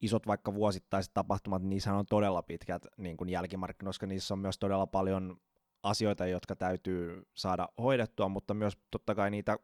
isot 0.00 0.26
vaikka 0.26 0.54
vuosittaiset 0.54 1.14
tapahtumat, 1.14 1.62
niissä 1.62 1.94
on 1.94 2.06
todella 2.06 2.42
pitkät 2.42 2.86
niin 2.96 3.16
kuin 3.16 3.30
jälkimarkkinat, 3.30 3.88
koska 3.88 4.06
niissä 4.06 4.34
on 4.34 4.38
myös 4.38 4.58
todella 4.58 4.86
paljon 4.86 5.36
asioita, 5.82 6.26
jotka 6.26 6.56
täytyy 6.56 7.22
saada 7.34 7.68
hoidettua, 7.78 8.28
mutta 8.28 8.54
myös 8.54 8.78
totta 8.90 9.14
kai 9.14 9.30
niitä 9.30 9.58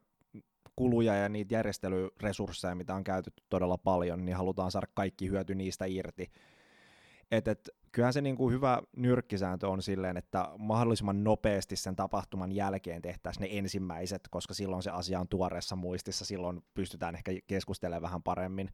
kuluja 0.76 1.14
ja 1.14 1.28
niitä 1.28 1.54
järjestelyresursseja, 1.54 2.74
mitä 2.74 2.94
on 2.94 3.04
käytetty 3.04 3.42
todella 3.48 3.78
paljon, 3.78 4.24
niin 4.24 4.36
halutaan 4.36 4.70
saada 4.70 4.86
kaikki 4.94 5.28
hyöty 5.28 5.54
niistä 5.54 5.84
irti. 5.84 6.30
Et, 7.30 7.48
et, 7.48 7.70
kyllähän 7.92 8.12
se 8.12 8.20
niinku 8.20 8.50
hyvä 8.50 8.82
nyrkkisääntö 8.96 9.68
on 9.68 9.82
silleen, 9.82 10.16
että 10.16 10.48
mahdollisimman 10.58 11.24
nopeasti 11.24 11.76
sen 11.76 11.96
tapahtuman 11.96 12.52
jälkeen 12.52 13.02
tehtäisiin 13.02 13.42
ne 13.42 13.58
ensimmäiset, 13.58 14.28
koska 14.30 14.54
silloin 14.54 14.82
se 14.82 14.90
asia 14.90 15.20
on 15.20 15.28
tuoreessa 15.28 15.76
muistissa, 15.76 16.24
silloin 16.24 16.62
pystytään 16.74 17.14
ehkä 17.14 17.32
keskustelemaan 17.46 18.02
vähän 18.02 18.22
paremmin. 18.22 18.68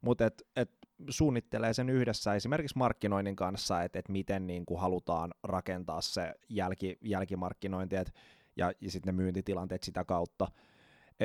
Mutta 0.00 0.26
et, 0.26 0.42
et 0.56 0.70
suunnittelee 1.08 1.72
sen 1.72 1.90
yhdessä 1.90 2.34
esimerkiksi 2.34 2.78
markkinoinnin 2.78 3.36
kanssa, 3.36 3.82
että 3.82 3.98
et 3.98 4.08
miten 4.08 4.46
niinku 4.46 4.76
halutaan 4.76 5.34
rakentaa 5.42 6.00
se 6.00 6.34
jälki, 6.48 6.98
jälkimarkkinointi 7.00 7.96
et, 7.96 8.14
ja, 8.56 8.72
ja 8.80 8.90
sitten 8.90 9.16
ne 9.16 9.22
myyntitilanteet 9.22 9.82
sitä 9.82 10.04
kautta. 10.04 10.48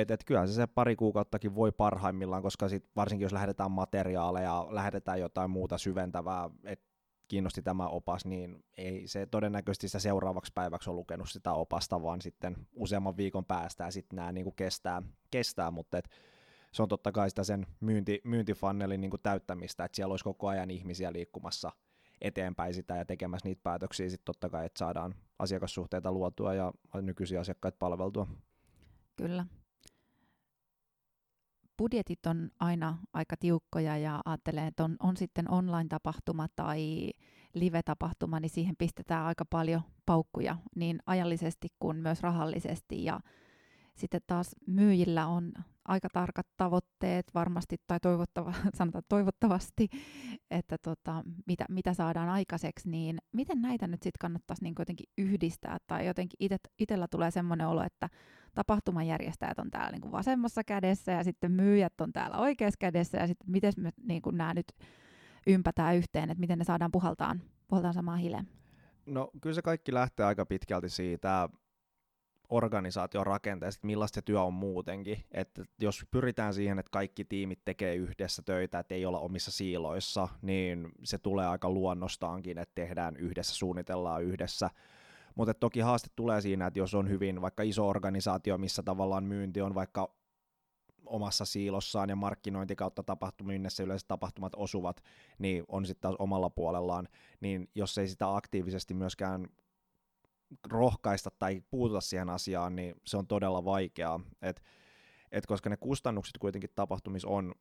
Et, 0.00 0.10
et 0.10 0.24
kyllähän 0.24 0.48
se, 0.48 0.54
se 0.54 0.66
pari 0.66 0.96
kuukauttakin 0.96 1.54
voi 1.54 1.72
parhaimmillaan, 1.72 2.42
koska 2.42 2.68
sit 2.68 2.84
varsinkin 2.96 3.24
jos 3.24 3.32
lähetetään 3.32 3.70
materiaaleja, 3.70 4.66
lähetetään 4.70 5.20
jotain 5.20 5.50
muuta 5.50 5.78
syventävää, 5.78 6.50
että 6.64 6.88
kiinnosti 7.28 7.62
tämä 7.62 7.88
opas, 7.88 8.24
niin 8.24 8.64
ei 8.76 9.08
se 9.08 9.26
todennäköisesti 9.26 9.88
sitä 9.88 9.98
seuraavaksi 9.98 10.52
päiväksi 10.54 10.90
ole 10.90 10.96
lukenut 10.96 11.30
sitä 11.30 11.52
opasta, 11.52 12.02
vaan 12.02 12.22
sitten 12.22 12.56
useamman 12.74 13.16
viikon 13.16 13.44
päästä 13.44 13.84
ja 13.84 13.90
sitten 13.90 14.16
nämä 14.16 14.32
niin 14.32 14.54
kestää, 14.56 15.02
kestää, 15.30 15.70
mutta 15.70 15.98
et 15.98 16.08
se 16.72 16.82
on 16.82 16.88
totta 16.88 17.12
kai 17.12 17.30
sitä 17.30 17.44
sen 17.44 17.66
myynti, 17.80 18.20
myyntifannelin 18.24 19.00
niin 19.00 19.12
täyttämistä, 19.22 19.84
että 19.84 19.96
siellä 19.96 20.12
olisi 20.12 20.24
koko 20.24 20.48
ajan 20.48 20.70
ihmisiä 20.70 21.12
liikkumassa 21.12 21.72
eteenpäin 22.20 22.74
sitä 22.74 22.96
ja 22.96 23.04
tekemässä 23.04 23.48
niitä 23.48 23.62
päätöksiä. 23.62 24.08
Sitten 24.08 24.24
totta 24.24 24.48
kai, 24.48 24.66
että 24.66 24.78
saadaan 24.78 25.14
asiakassuhteita 25.38 26.12
luotua 26.12 26.54
ja 26.54 26.72
nykyisiä 27.02 27.40
asiakkaita 27.40 27.76
palveltua. 27.78 28.26
Kyllä 29.16 29.44
budjetit 31.78 32.26
on 32.26 32.50
aina 32.60 32.98
aika 33.12 33.36
tiukkoja 33.36 33.96
ja 33.96 34.20
ajattelee, 34.24 34.66
että 34.66 34.84
on, 34.84 34.96
on 35.00 35.16
sitten 35.16 35.50
online-tapahtuma 35.50 36.46
tai 36.56 37.10
live-tapahtuma, 37.54 38.40
niin 38.40 38.50
siihen 38.50 38.76
pistetään 38.78 39.24
aika 39.24 39.44
paljon 39.44 39.82
paukkuja 40.06 40.56
niin 40.74 40.98
ajallisesti 41.06 41.68
kuin 41.80 41.96
myös 41.96 42.22
rahallisesti. 42.22 43.04
Ja 43.04 43.20
sitten 43.94 44.20
taas 44.26 44.56
myyjillä 44.66 45.26
on 45.26 45.52
aika 45.84 46.08
tarkat 46.12 46.46
tavoitteet 46.56 47.26
varmasti, 47.34 47.76
tai 47.86 48.00
toivottava, 48.00 48.54
sanotaan 48.78 49.04
toivottavasti, 49.08 49.88
että 50.50 50.76
tota, 50.78 51.24
mitä, 51.46 51.64
mitä 51.68 51.94
saadaan 51.94 52.28
aikaiseksi, 52.28 52.88
niin 52.88 53.18
miten 53.32 53.62
näitä 53.62 53.86
nyt 53.86 54.02
sitten 54.02 54.20
kannattaisi 54.20 54.62
niin 54.62 54.74
jotenkin 54.78 55.10
yhdistää, 55.18 55.78
tai 55.86 56.06
jotenkin 56.06 56.50
itsellä 56.78 57.08
tulee 57.10 57.30
semmoinen 57.30 57.66
olo, 57.66 57.82
että 57.82 58.08
tapahtumajärjestäjät 58.54 59.58
on 59.58 59.70
täällä 59.70 59.90
niin 59.90 60.00
kuin 60.00 60.12
vasemmassa 60.12 60.64
kädessä, 60.64 61.12
ja 61.12 61.24
sitten 61.24 61.52
myyjät 61.52 62.00
on 62.00 62.12
täällä 62.12 62.38
oikeassa 62.38 62.78
kädessä, 62.78 63.18
ja 63.18 63.26
sitten 63.26 63.50
miten 63.50 63.72
me 63.76 63.90
niin 64.02 64.22
kuin 64.22 64.36
nämä 64.36 64.54
nyt 64.54 64.72
ympätään 65.46 65.96
yhteen, 65.96 66.30
että 66.30 66.40
miten 66.40 66.58
ne 66.58 66.64
saadaan 66.64 66.92
puhaltaan, 66.92 67.42
puhaltaan 67.68 67.94
samaan 67.94 68.18
hileen? 68.18 68.48
No 69.06 69.30
kyllä 69.40 69.54
se 69.54 69.62
kaikki 69.62 69.94
lähtee 69.94 70.26
aika 70.26 70.46
pitkälti 70.46 70.88
siitä 70.88 71.48
organisaation 72.48 73.26
rakenteesta, 73.26 73.86
millaista 73.86 74.14
se 74.14 74.22
työ 74.22 74.42
on 74.42 74.54
muutenkin. 74.54 75.24
Että 75.30 75.64
jos 75.80 76.04
pyritään 76.10 76.54
siihen, 76.54 76.78
että 76.78 76.90
kaikki 76.90 77.24
tiimit 77.24 77.64
tekee 77.64 77.94
yhdessä 77.94 78.42
töitä, 78.42 78.78
että 78.78 78.94
ei 78.94 79.06
olla 79.06 79.18
omissa 79.18 79.50
siiloissa, 79.50 80.28
niin 80.42 80.88
se 81.04 81.18
tulee 81.18 81.46
aika 81.46 81.70
luonnostaankin, 81.70 82.58
että 82.58 82.74
tehdään 82.74 83.16
yhdessä, 83.16 83.54
suunnitellaan 83.54 84.24
yhdessä. 84.24 84.70
Mutta 85.38 85.54
toki 85.54 85.80
haaste 85.80 86.08
tulee 86.16 86.40
siinä, 86.40 86.66
että 86.66 86.78
jos 86.78 86.94
on 86.94 87.08
hyvin 87.08 87.42
vaikka 87.42 87.62
iso 87.62 87.88
organisaatio, 87.88 88.58
missä 88.58 88.82
tavallaan 88.82 89.24
myynti 89.24 89.60
on 89.60 89.74
vaikka 89.74 90.14
omassa 91.06 91.44
siilossaan 91.44 92.08
ja 92.08 92.16
markkinointi 92.16 92.76
kautta 92.76 93.02
tapahtumissa 93.02 93.82
yleensä 93.82 94.04
tapahtumat 94.08 94.52
osuvat, 94.56 95.02
niin 95.38 95.64
on 95.68 95.86
sitten 95.86 96.00
taas 96.00 96.16
omalla 96.18 96.50
puolellaan, 96.50 97.08
niin 97.40 97.68
jos 97.74 97.98
ei 97.98 98.08
sitä 98.08 98.36
aktiivisesti 98.36 98.94
myöskään 98.94 99.48
rohkaista 100.68 101.30
tai 101.38 101.62
puututa 101.70 102.00
siihen 102.00 102.30
asiaan, 102.30 102.76
niin 102.76 102.94
se 103.06 103.16
on 103.16 103.26
todella 103.26 103.64
vaikeaa, 103.64 104.20
et, 104.42 104.62
et 105.32 105.46
koska 105.46 105.70
ne 105.70 105.76
kustannukset 105.76 106.38
kuitenkin 106.38 106.70
tapahtumis 106.74 107.24
on, 107.24 107.54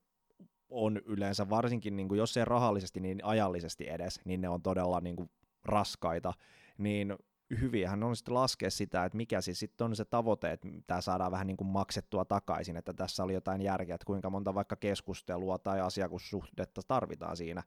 on 0.70 1.02
yleensä, 1.06 1.50
varsinkin 1.50 1.96
niin 1.96 2.08
kuin, 2.08 2.18
jos 2.18 2.38
ei 2.38 2.46
rahallisesti, 2.46 3.00
niin 3.00 3.26
ajallisesti 3.26 3.90
edes, 3.90 4.22
niin 4.26 4.42
ne 4.42 4.50
on 4.50 4.62
todella 4.62 5.02
niin 5.02 5.16
kuin, 5.16 5.30
raskaita, 5.66 6.34
niin 6.78 7.16
hyviähän 7.62 8.03
on 8.03 8.15
sitten 8.15 8.33
laskea 8.33 8.71
sitä, 8.71 9.05
että 9.05 9.17
mikä 9.17 9.41
siis 9.41 9.60
sitten 9.60 9.86
on 9.86 9.95
se 9.95 10.05
tavoite, 10.05 10.51
että 10.51 10.67
tämä 10.88 11.01
saadaan 11.01 11.31
vähän 11.31 11.47
niin 11.47 11.57
kuin 11.57 11.67
maksettua 11.67 12.25
takaisin, 12.25 12.77
että 12.77 12.93
tässä 12.93 13.23
oli 13.23 13.33
jotain 13.33 13.62
järkeä, 13.62 13.95
että 13.95 14.05
kuinka 14.05 14.29
monta 14.29 14.53
vaikka 14.53 14.75
keskustelua 14.75 15.57
tai 15.57 15.81
asiakussuhdetta 15.81 16.81
tarvitaan 16.88 17.38
siinä. 17.38 17.63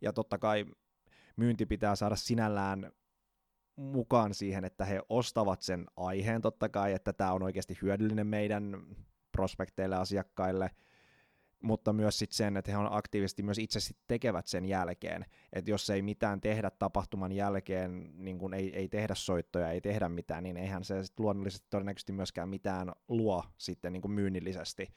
Ja 0.00 0.12
totta 0.12 0.38
kai 0.38 0.66
myynti 1.36 1.66
pitää 1.66 1.96
saada 1.96 2.16
sinällään 2.16 2.92
mukaan 3.76 4.34
siihen, 4.34 4.64
että 4.64 4.84
he 4.84 5.00
ostavat 5.08 5.62
sen 5.62 5.86
aiheen 5.96 6.42
totta 6.42 6.68
kai, 6.68 6.92
että 6.92 7.12
tämä 7.12 7.32
on 7.32 7.42
oikeasti 7.42 7.78
hyödyllinen 7.82 8.26
meidän 8.26 8.86
prospekteille, 9.32 9.96
asiakkaille, 9.96 10.70
mutta 11.62 11.92
myös 11.92 12.18
sit 12.18 12.32
sen, 12.32 12.56
että 12.56 12.70
he 12.70 12.76
on 12.76 12.88
aktiivisesti 12.90 13.42
myös 13.42 13.58
itse 13.58 13.80
sit 13.80 13.98
tekevät 14.06 14.46
sen 14.46 14.64
jälkeen. 14.64 15.24
Että 15.52 15.70
jos 15.70 15.90
ei 15.90 16.02
mitään 16.02 16.40
tehdä 16.40 16.70
tapahtuman 16.70 17.32
jälkeen, 17.32 18.10
niin 18.24 18.38
kun 18.38 18.54
ei, 18.54 18.76
ei 18.76 18.88
tehdä 18.88 19.14
soittoja, 19.14 19.70
ei 19.70 19.80
tehdä 19.80 20.08
mitään, 20.08 20.42
niin 20.42 20.56
eihän 20.56 20.84
se 20.84 21.04
sit 21.04 21.20
luonnollisesti 21.20 21.66
todennäköisesti 21.70 22.12
myöskään 22.12 22.48
mitään 22.48 22.92
luo 23.08 23.44
sitten 23.58 23.92
niin 23.92 24.10
myynnillisesti. 24.10 24.88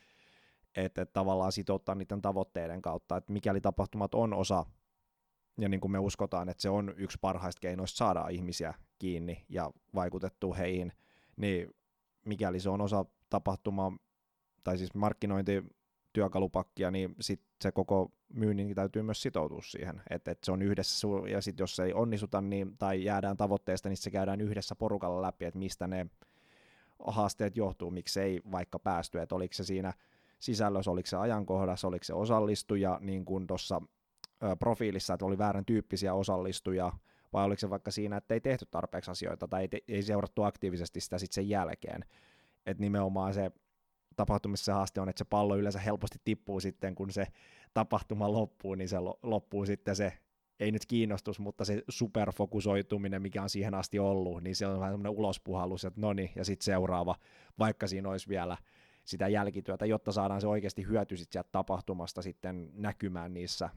Että 0.75 1.01
et 1.01 1.13
tavallaan 1.13 1.51
sitouttaa 1.51 1.95
niiden 1.95 2.21
tavoitteiden 2.21 2.81
kautta, 2.81 3.17
että 3.17 3.33
mikäli 3.33 3.61
tapahtumat 3.61 4.13
on 4.13 4.33
osa 4.33 4.65
ja 5.59 5.69
niin 5.69 5.81
kuin 5.81 5.91
me 5.91 5.99
uskotaan, 5.99 6.49
että 6.49 6.61
se 6.61 6.69
on 6.69 6.93
yksi 6.97 7.17
parhaista 7.21 7.59
keinoista 7.59 7.97
saada 7.97 8.27
ihmisiä 8.27 8.73
kiinni 8.99 9.45
ja 9.49 9.71
vaikutettua 9.95 10.55
heihin, 10.55 10.93
niin 11.37 11.75
mikäli 12.25 12.59
se 12.59 12.69
on 12.69 12.81
osa 12.81 13.05
tapahtumaa, 13.29 13.97
tai 14.63 14.77
siis 14.77 14.93
markkinointi 14.93 15.63
työkalupakkia, 16.13 16.91
niin 16.91 17.15
sit 17.19 17.41
se 17.61 17.71
koko 17.71 18.11
myynnin 18.33 18.75
täytyy 18.75 19.01
myös 19.01 19.21
sitoutua 19.21 19.61
siihen, 19.61 20.01
että, 20.09 20.31
että 20.31 20.45
se 20.45 20.51
on 20.51 20.61
yhdessä, 20.61 21.07
ja 21.29 21.41
sitten 21.41 21.63
jos 21.63 21.79
ei 21.79 21.93
onnistuta 21.93 22.41
niin, 22.41 22.77
tai 22.77 23.03
jäädään 23.03 23.37
tavoitteesta, 23.37 23.89
niin 23.89 23.97
se 23.97 24.11
käydään 24.11 24.41
yhdessä 24.41 24.75
porukalla 24.75 25.21
läpi, 25.21 25.45
että 25.45 25.59
mistä 25.59 25.87
ne 25.87 26.05
haasteet 27.07 27.57
johtuu, 27.57 27.91
miksi 27.91 28.19
ei 28.19 28.41
vaikka 28.51 28.79
päästy, 28.79 29.19
että 29.19 29.35
oliko 29.35 29.53
se 29.53 29.63
siinä 29.63 29.93
sisällössä, 30.39 30.91
oliko 30.91 31.07
se 31.07 31.17
ajankohdassa, 31.17 31.87
oliko 31.87 32.03
se 32.03 32.13
osallistuja, 32.13 32.99
niin 33.01 33.25
kuin 33.25 33.47
tuossa 33.47 33.81
profiilissa, 34.59 35.13
että 35.13 35.25
oli 35.25 35.37
väärän 35.37 35.65
tyyppisiä 35.65 36.13
osallistujia, 36.13 36.91
vai 37.33 37.45
oliko 37.45 37.59
se 37.59 37.69
vaikka 37.69 37.91
siinä, 37.91 38.17
että 38.17 38.33
ei 38.33 38.41
tehty 38.41 38.65
tarpeeksi 38.71 39.11
asioita 39.11 39.47
tai 39.47 39.61
ei, 39.61 39.67
te, 39.67 39.79
ei 39.87 40.03
seurattu 40.03 40.43
aktiivisesti 40.43 41.01
sitä 41.01 41.17
sitten 41.17 41.35
sen 41.35 41.49
jälkeen. 41.49 42.05
Että 42.65 42.81
nimenomaan 42.81 43.33
se 43.33 43.51
tapahtumissa 44.15 44.73
haaste 44.73 45.01
on, 45.01 45.09
että 45.09 45.19
se 45.19 45.25
pallo 45.25 45.57
yleensä 45.57 45.79
helposti 45.79 46.17
tippuu 46.23 46.59
sitten, 46.59 46.95
kun 46.95 47.11
se 47.11 47.27
tapahtuma 47.73 48.31
loppuu, 48.31 48.75
niin 48.75 48.89
se 48.89 48.97
loppuu 49.23 49.65
sitten 49.65 49.95
se, 49.95 50.13
ei 50.59 50.71
nyt 50.71 50.85
kiinnostus, 50.85 51.39
mutta 51.39 51.65
se 51.65 51.83
superfokusoituminen, 51.89 53.21
mikä 53.21 53.41
on 53.43 53.49
siihen 53.49 53.73
asti 53.73 53.99
ollut, 53.99 54.43
niin 54.43 54.55
se 54.55 54.67
on 54.67 54.79
vähän 54.79 54.93
semmoinen 54.93 55.19
ulospuhallus, 55.19 55.85
että 55.85 56.01
no 56.01 56.13
niin, 56.13 56.31
ja 56.35 56.45
sitten 56.45 56.65
seuraava, 56.65 57.15
vaikka 57.59 57.87
siinä 57.87 58.09
olisi 58.09 58.29
vielä 58.29 58.57
sitä 59.03 59.27
jälkityötä, 59.27 59.85
jotta 59.85 60.11
saadaan 60.11 60.41
se 60.41 60.47
oikeasti 60.47 60.87
hyöty 60.87 61.17
sitten 61.17 61.33
sieltä 61.33 61.49
tapahtumasta 61.51 62.21
sitten 62.21 62.69
näkymään 62.73 63.33
niissä 63.33 63.69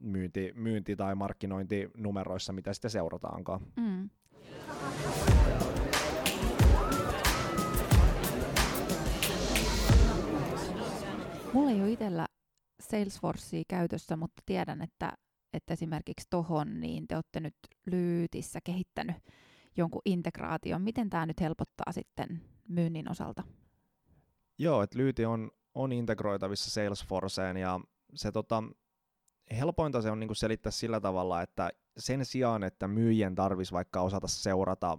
myynti, 0.00 0.52
myynti- 0.54 0.96
tai 0.96 1.14
markkinointinumeroissa, 1.14 2.52
mitä 2.52 2.72
sitten 2.72 2.90
seurataankaan. 2.90 3.60
Mm. 3.76 4.10
Mulla 11.54 11.70
ei 11.70 11.80
ole 11.82 11.90
itsellä 11.90 12.26
Salesforcea 12.80 13.62
käytössä, 13.68 14.16
mutta 14.16 14.42
tiedän, 14.46 14.82
että, 14.82 15.12
että 15.52 15.72
esimerkiksi 15.72 16.26
tohon, 16.30 16.80
niin 16.80 17.08
te 17.08 17.14
olette 17.14 17.40
nyt 17.40 17.54
Lyytissä 17.86 18.58
kehittänyt 18.64 19.16
jonkun 19.76 20.02
integraation. 20.04 20.82
Miten 20.82 21.10
tämä 21.10 21.26
nyt 21.26 21.40
helpottaa 21.40 21.92
sitten 21.92 22.40
myynnin 22.68 23.10
osalta? 23.10 23.42
Joo, 24.58 24.82
että 24.82 24.98
Lyyti 24.98 25.24
on, 25.24 25.50
on 25.74 25.92
integroitavissa 25.92 26.70
Salesforceen 26.70 27.56
ja 27.56 27.80
se 28.14 28.32
tota, 28.32 28.62
helpointa 29.58 30.02
se 30.02 30.10
on 30.10 30.20
niin 30.20 30.36
selittää 30.36 30.72
sillä 30.72 31.00
tavalla, 31.00 31.42
että 31.42 31.70
sen 31.98 32.24
sijaan, 32.24 32.62
että 32.62 32.88
myyjien 32.88 33.34
tarvisi 33.34 33.72
vaikka 33.72 34.00
osata 34.00 34.28
seurata 34.28 34.98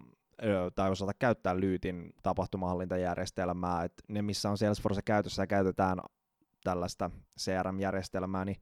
tai 0.75 0.91
osata 0.91 1.11
käyttää 1.19 1.59
Lyytin 1.59 2.13
tapahtumahallintajärjestelmää, 2.23 3.83
että 3.83 4.03
ne 4.09 4.21
missä 4.21 4.49
on 4.49 4.57
Salesforce 4.57 5.01
käytössä 5.01 5.47
käytetään 5.47 5.99
tällaista 6.65 7.11
CRM-järjestelmää, 7.39 8.45
niin 8.45 8.57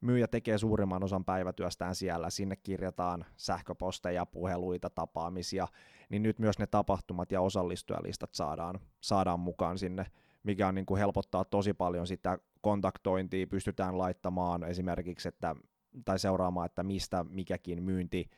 myyjä 0.00 0.28
tekee 0.28 0.58
suurimman 0.58 1.04
osan 1.04 1.24
päivätyöstään 1.24 1.94
siellä, 1.94 2.30
sinne 2.30 2.56
kirjataan 2.56 3.24
sähköposteja, 3.36 4.26
puheluita, 4.26 4.90
tapaamisia, 4.90 5.68
niin 6.08 6.22
nyt 6.22 6.38
myös 6.38 6.58
ne 6.58 6.66
tapahtumat 6.66 7.32
ja 7.32 7.40
osallistujalistat 7.40 8.34
saadaan, 8.34 8.80
saadaan 9.00 9.40
mukaan 9.40 9.78
sinne, 9.78 10.06
mikä 10.42 10.68
on 10.68 10.74
niin 10.74 10.86
kuin 10.86 10.98
helpottaa 10.98 11.44
tosi 11.44 11.74
paljon 11.74 12.06
sitä 12.06 12.38
kontaktointia, 12.60 13.46
pystytään 13.46 13.98
laittamaan 13.98 14.64
esimerkiksi, 14.64 15.28
että, 15.28 15.56
tai 16.04 16.18
seuraamaan, 16.18 16.66
että 16.66 16.82
mistä 16.82 17.24
mikäkin 17.28 17.82
myynti 17.82 18.30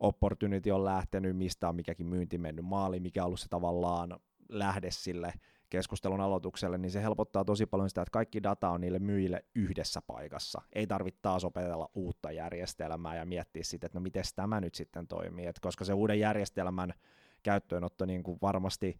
opportunity 0.00 0.70
on 0.70 0.84
lähtenyt, 0.84 1.36
mistä 1.36 1.68
on 1.68 1.76
mikäkin 1.76 2.06
myynti 2.06 2.38
mennyt 2.38 2.64
maaliin, 2.64 3.02
mikä 3.02 3.22
on 3.22 3.26
ollut 3.26 3.40
se 3.40 3.48
tavallaan 3.48 4.20
lähde 4.48 4.90
sille 4.90 5.32
keskustelun 5.70 6.20
aloitukselle, 6.20 6.78
niin 6.78 6.90
se 6.90 7.02
helpottaa 7.02 7.44
tosi 7.44 7.66
paljon 7.66 7.88
sitä, 7.88 8.02
että 8.02 8.12
kaikki 8.12 8.42
data 8.42 8.70
on 8.70 8.80
niille 8.80 8.98
myyjille 8.98 9.44
yhdessä 9.54 10.02
paikassa. 10.06 10.62
Ei 10.72 10.86
tarvitse 10.86 11.20
taas 11.22 11.44
opetella 11.44 11.90
uutta 11.94 12.32
järjestelmää 12.32 13.16
ja 13.16 13.26
miettiä 13.26 13.64
sitten, 13.64 13.88
että 13.88 13.98
no 13.98 14.02
miten 14.02 14.24
tämä 14.36 14.60
nyt 14.60 14.74
sitten 14.74 15.08
toimii, 15.08 15.46
Et 15.46 15.60
koska 15.60 15.84
se 15.84 15.92
uuden 15.92 16.20
järjestelmän 16.20 16.94
käyttöönotto 17.42 18.06
niin 18.06 18.22
kuin 18.22 18.38
varmasti 18.42 18.98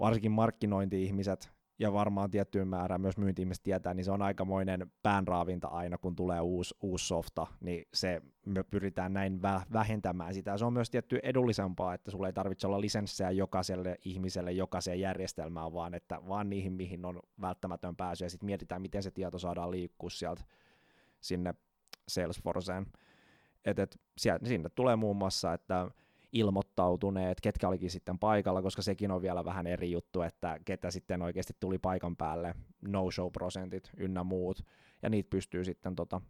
varsinkin 0.00 0.32
markkinointi-ihmiset 0.32 1.57
ja 1.78 1.92
varmaan 1.92 2.30
tiettyyn 2.30 2.68
määrään 2.68 3.00
myös 3.00 3.18
myynti 3.18 3.46
tietää, 3.62 3.94
niin 3.94 4.04
se 4.04 4.10
on 4.10 4.22
aikamoinen 4.22 4.92
päänraavinta 5.02 5.68
aina, 5.68 5.98
kun 5.98 6.16
tulee 6.16 6.40
uusi, 6.40 6.74
uusi 6.82 7.06
softa, 7.06 7.46
niin 7.60 7.88
se 7.94 8.22
me 8.46 8.62
pyritään 8.62 9.12
näin 9.12 9.42
vähentämään 9.72 10.34
sitä. 10.34 10.56
Se 10.56 10.64
on 10.64 10.72
myös 10.72 10.90
tietty 10.90 11.18
edullisempaa, 11.22 11.94
että 11.94 12.10
sulla 12.10 12.26
ei 12.26 12.32
tarvitse 12.32 12.66
olla 12.66 12.80
lisenssejä 12.80 13.30
jokaiselle 13.30 13.98
ihmiselle 14.04 14.52
jokaiseen 14.52 15.00
järjestelmään, 15.00 15.72
vaan 15.72 15.94
että 15.94 16.20
vaan 16.28 16.50
niihin, 16.50 16.72
mihin 16.72 17.04
on 17.04 17.22
välttämätön 17.40 17.96
pääsy, 17.96 18.24
ja 18.24 18.30
sitten 18.30 18.46
mietitään, 18.46 18.82
miten 18.82 19.02
se 19.02 19.10
tieto 19.10 19.38
saadaan 19.38 19.70
liikkua 19.70 20.10
sieltä 20.10 20.44
sinne 21.20 21.54
Salesforceen. 22.08 22.86
Et, 23.64 23.78
et, 23.78 24.00
sinne 24.44 24.68
tulee 24.68 24.96
muun 24.96 25.16
muassa, 25.16 25.52
että 25.52 25.90
ilmoittautuneet, 26.32 27.40
ketkä 27.40 27.68
olikin 27.68 27.90
sitten 27.90 28.18
paikalla, 28.18 28.62
koska 28.62 28.82
sekin 28.82 29.10
on 29.10 29.22
vielä 29.22 29.44
vähän 29.44 29.66
eri 29.66 29.90
juttu, 29.90 30.22
että 30.22 30.60
ketä 30.64 30.90
sitten 30.90 31.22
oikeasti 31.22 31.52
tuli 31.60 31.78
paikan 31.78 32.16
päälle, 32.16 32.54
no-show-prosentit 32.80 33.90
ynnä 33.96 34.24
muut, 34.24 34.64
ja 35.02 35.10
niitä 35.10 35.30
pystyy 35.30 35.64
sitten 35.64 35.96
tota, 35.96 36.20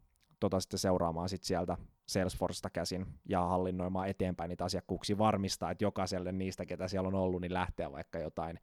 tota 0.41 0.61
sitten 0.61 0.79
seuraamaan 0.79 1.29
sit 1.29 1.43
sieltä 1.43 1.77
Salesforcesta 2.07 2.71
käsin 2.71 3.07
ja 3.29 3.47
hallinnoimaan 3.47 4.09
eteenpäin 4.09 4.49
niitä 4.49 4.65
asiakkuuksia, 4.65 5.19
varmistaa, 5.19 5.71
että 5.71 5.85
jokaiselle 5.85 6.33
niistä, 6.33 6.67
ketä 6.67 6.89
siellä 6.89 7.09
on 7.09 7.15
ollut, 7.15 7.41
niin 7.41 7.55
lähtee 7.55 7.93
vaikka 7.93 8.19
jotain 8.19 8.59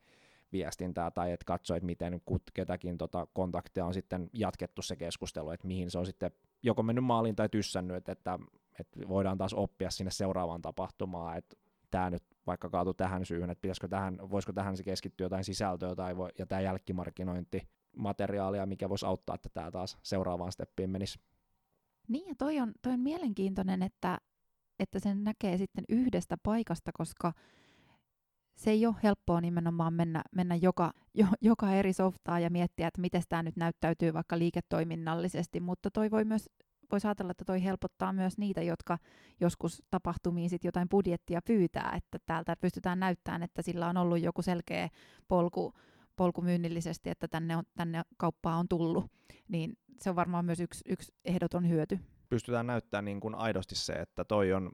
viestintää 0.52 1.12
tai 1.12 1.32
että 1.32 1.45
katsoo, 1.45 1.78
että 1.78 1.86
miten 1.86 2.21
ketäkin 2.54 2.98
tota 2.98 3.28
kontakteja 3.34 3.86
on 3.86 3.93
sitten 3.93 4.30
jatkettu 4.34 4.82
se 4.82 4.95
keskustelu, 4.95 5.52
että 5.52 5.67
mihin 5.67 5.91
se 5.91 5.98
on 5.98 6.06
sitten 6.06 6.32
joko 6.63 6.84
mennyt 6.84 7.04
maaliin 7.04 7.36
tai 7.36 7.50
tyssännyt, 7.50 7.98
että 7.98 8.12
että 8.12 8.39
voidaan 9.08 9.38
taas 9.38 9.54
oppia 9.54 9.90
sinne 9.90 10.12
seuraavaan 10.12 10.62
tapahtumaan, 10.62 11.38
että 11.38 11.56
tämä 11.92 12.10
nyt 12.10 12.24
vaikka 12.48 12.70
kaatu 12.70 12.94
tähän 12.94 13.26
syyhyn, 13.26 13.50
että 13.50 13.62
pitäisikö 13.62 13.88
tähän, 13.88 14.18
voisiko 14.30 14.54
tähän 14.54 14.78
se 14.78 14.84
keskittyä 14.84 15.26
jotain 15.26 15.44
sisältöä 15.44 15.96
tai 15.96 16.18
voi, 16.18 16.30
ja 16.40 16.46
tämä 16.46 16.62
jälkimarkkinointi 16.62 17.68
materiaalia, 17.98 18.66
mikä 18.66 18.90
voisi 18.90 19.06
auttaa, 19.06 19.36
että 19.36 19.50
tämä 19.54 19.72
taas 19.72 19.98
seuraavaan 20.04 20.52
steppiin 20.52 20.90
menisi. 20.90 21.20
Niin 22.08 22.28
ja 22.28 22.36
toi 22.38 22.60
on, 22.60 22.74
toi 22.82 22.94
on 22.94 23.00
mielenkiintoinen, 23.00 23.82
että, 23.82 24.18
että 24.80 25.00
sen 25.00 25.24
näkee 25.24 25.58
sitten 25.58 25.84
yhdestä 25.90 26.38
paikasta, 26.44 26.92
koska 26.94 27.34
se 28.56 28.72
ei 28.72 28.86
ole 28.86 28.96
helppoa 29.04 29.42
nimenomaan 29.42 29.94
mennä, 29.94 30.22
mennä 30.32 30.56
joka, 30.56 30.94
jo, 31.14 31.26
joka 31.42 31.72
eri 31.72 31.94
softaa 31.94 32.40
ja 32.40 32.50
miettiä, 32.50 32.88
että 32.88 33.02
miten 33.02 33.22
tämä 33.30 33.44
nyt 33.44 33.56
näyttäytyy 33.56 34.14
vaikka 34.14 34.40
liiketoiminnallisesti, 34.40 35.60
mutta 35.60 35.92
toi 35.92 36.12
voi 36.12 36.26
myös 36.26 36.50
voisi 36.91 37.08
ajatella, 37.08 37.32
että 37.32 37.45
toi 37.45 37.63
helpottaa 37.63 38.13
myös 38.13 38.38
niitä, 38.38 38.62
jotka 38.62 38.98
joskus 39.39 39.84
tapahtumiin 39.89 40.50
sit 40.50 40.63
jotain 40.63 40.89
budjettia 40.89 41.41
pyytää, 41.41 41.93
että 41.98 42.17
täältä 42.26 42.56
pystytään 42.56 43.00
näyttämään, 43.00 43.43
että 43.43 43.62
sillä 43.62 43.88
on 43.88 43.98
ollut 43.98 44.21
joku 44.21 44.41
selkeä 44.41 44.89
polku, 45.28 45.74
polku 46.15 46.41
myynnillisesti, 46.41 47.10
että 47.10 47.28
tänne, 47.28 47.58
on, 47.58 47.63
tänne 47.78 48.02
kauppaa 48.17 48.58
on 48.58 48.67
tullut, 48.67 49.06
niin 49.48 49.78
se 50.02 50.10
on 50.10 50.15
varmaan 50.15 50.45
myös 50.45 50.60
yksi, 50.60 50.82
yksi 50.89 51.13
ehdoton 51.26 51.69
hyöty. 51.69 52.00
Pystytään 52.30 52.67
näyttämään 52.67 53.06
niin 53.06 53.19
kuin 53.19 53.36
aidosti 53.36 53.76
se, 53.76 53.93
että 53.93 54.26
toi 54.26 54.54
on 54.54 54.71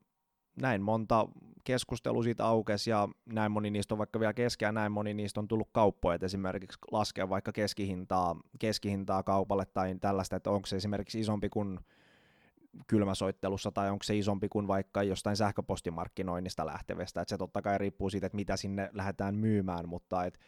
näin 0.61 0.81
monta 0.81 1.27
keskustelua 1.63 2.23
siitä 2.23 2.45
aukesi 2.45 2.89
ja 2.89 3.09
näin 3.25 3.51
moni 3.51 3.69
niistä 3.69 3.93
on 3.93 3.97
vaikka 3.97 4.19
vielä 4.19 4.33
keskeä, 4.33 4.67
ja 4.67 4.71
näin 4.71 4.91
moni 4.91 5.13
niistä 5.13 5.39
on 5.39 5.47
tullut 5.47 5.69
kauppoja, 5.71 6.15
että 6.15 6.25
esimerkiksi 6.25 6.79
laskea 6.91 7.29
vaikka 7.29 7.51
keskihintaa, 7.51 8.35
keskihintaa 8.59 9.23
kaupalle 9.23 9.65
tai 9.65 9.95
tällaista, 10.01 10.35
että 10.35 10.51
onko 10.51 10.65
se 10.65 10.75
esimerkiksi 10.75 11.19
isompi 11.19 11.49
kuin 11.49 11.79
kylmäsoittelussa 12.87 13.71
tai 13.71 13.89
onko 13.89 14.03
se 14.03 14.17
isompi 14.17 14.49
kuin 14.49 14.67
vaikka 14.67 15.03
jostain 15.03 15.37
sähköpostimarkkinoinnista 15.37 16.65
lähtevästä, 16.65 17.21
että 17.21 17.29
se 17.29 17.37
totta 17.37 17.61
kai 17.61 17.77
riippuu 17.77 18.09
siitä, 18.09 18.25
että 18.25 18.35
mitä 18.35 18.57
sinne 18.57 18.89
lähdetään 18.93 19.35
myymään, 19.35 19.89
mutta 19.89 20.25
et 20.25 20.39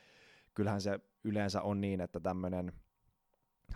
kyllähän 0.54 0.82
se 0.82 1.00
yleensä 1.24 1.62
on 1.62 1.82
niin, 1.82 2.02
että 2.02 2.20
tämmöinen 2.20 2.74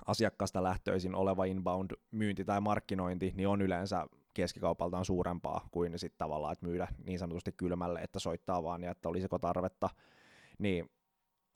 asiakkaasta 0.05 0.63
lähtöisin 0.63 1.15
oleva 1.15 1.45
inbound-myynti 1.45 2.45
tai 2.45 2.62
markkinointi, 2.62 3.33
niin 3.36 3.47
on 3.47 3.62
yleensä 3.62 4.07
keskikaupaltaan 4.33 5.05
suurempaa 5.05 5.67
kuin 5.71 5.99
sitten 5.99 6.17
tavallaan, 6.17 6.53
että 6.53 6.65
myydä 6.65 6.88
niin 7.05 7.19
sanotusti 7.19 7.51
kylmälle, 7.51 7.99
että 7.99 8.19
soittaa 8.19 8.63
vaan 8.63 8.83
ja 8.83 8.91
että 8.91 9.10
olisiko 9.10 9.39
tarvetta, 9.39 9.89
niin 10.60 10.91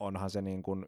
onhan 0.00 0.30
se 0.30 0.42
niin 0.42 0.62
kuin 0.62 0.86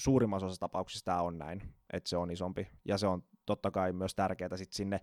suurimmassa 0.00 0.46
osassa 0.46 0.60
tapauksissa 0.60 1.04
tämä 1.04 1.22
on 1.22 1.38
näin, 1.38 1.62
että 1.92 2.10
se 2.10 2.16
on 2.16 2.30
isompi. 2.30 2.68
Ja 2.84 2.98
se 2.98 3.06
on 3.06 3.22
totta 3.46 3.70
kai 3.70 3.92
myös 3.92 4.14
tärkeää 4.14 4.56
sit 4.56 4.72
sinne, 4.72 5.00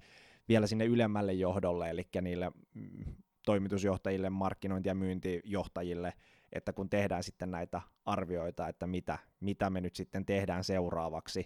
vielä 0.49 0.67
sinne 0.67 0.85
ylemmälle 0.85 1.33
johdolle, 1.33 1.89
eli 1.89 2.07
niille 2.21 2.51
mm, 2.73 3.15
toimitusjohtajille, 3.45 4.29
markkinointi- 4.29 4.89
ja 4.89 4.95
myyntijohtajille, 4.95 6.13
että 6.53 6.73
kun 6.73 6.89
tehdään 6.89 7.23
sitten 7.23 7.51
näitä 7.51 7.81
arvioita, 8.05 8.67
että 8.67 8.87
mitä, 8.87 9.17
mitä 9.39 9.69
me 9.69 9.81
nyt 9.81 9.95
sitten 9.95 10.25
tehdään 10.25 10.63
seuraavaksi, 10.63 11.45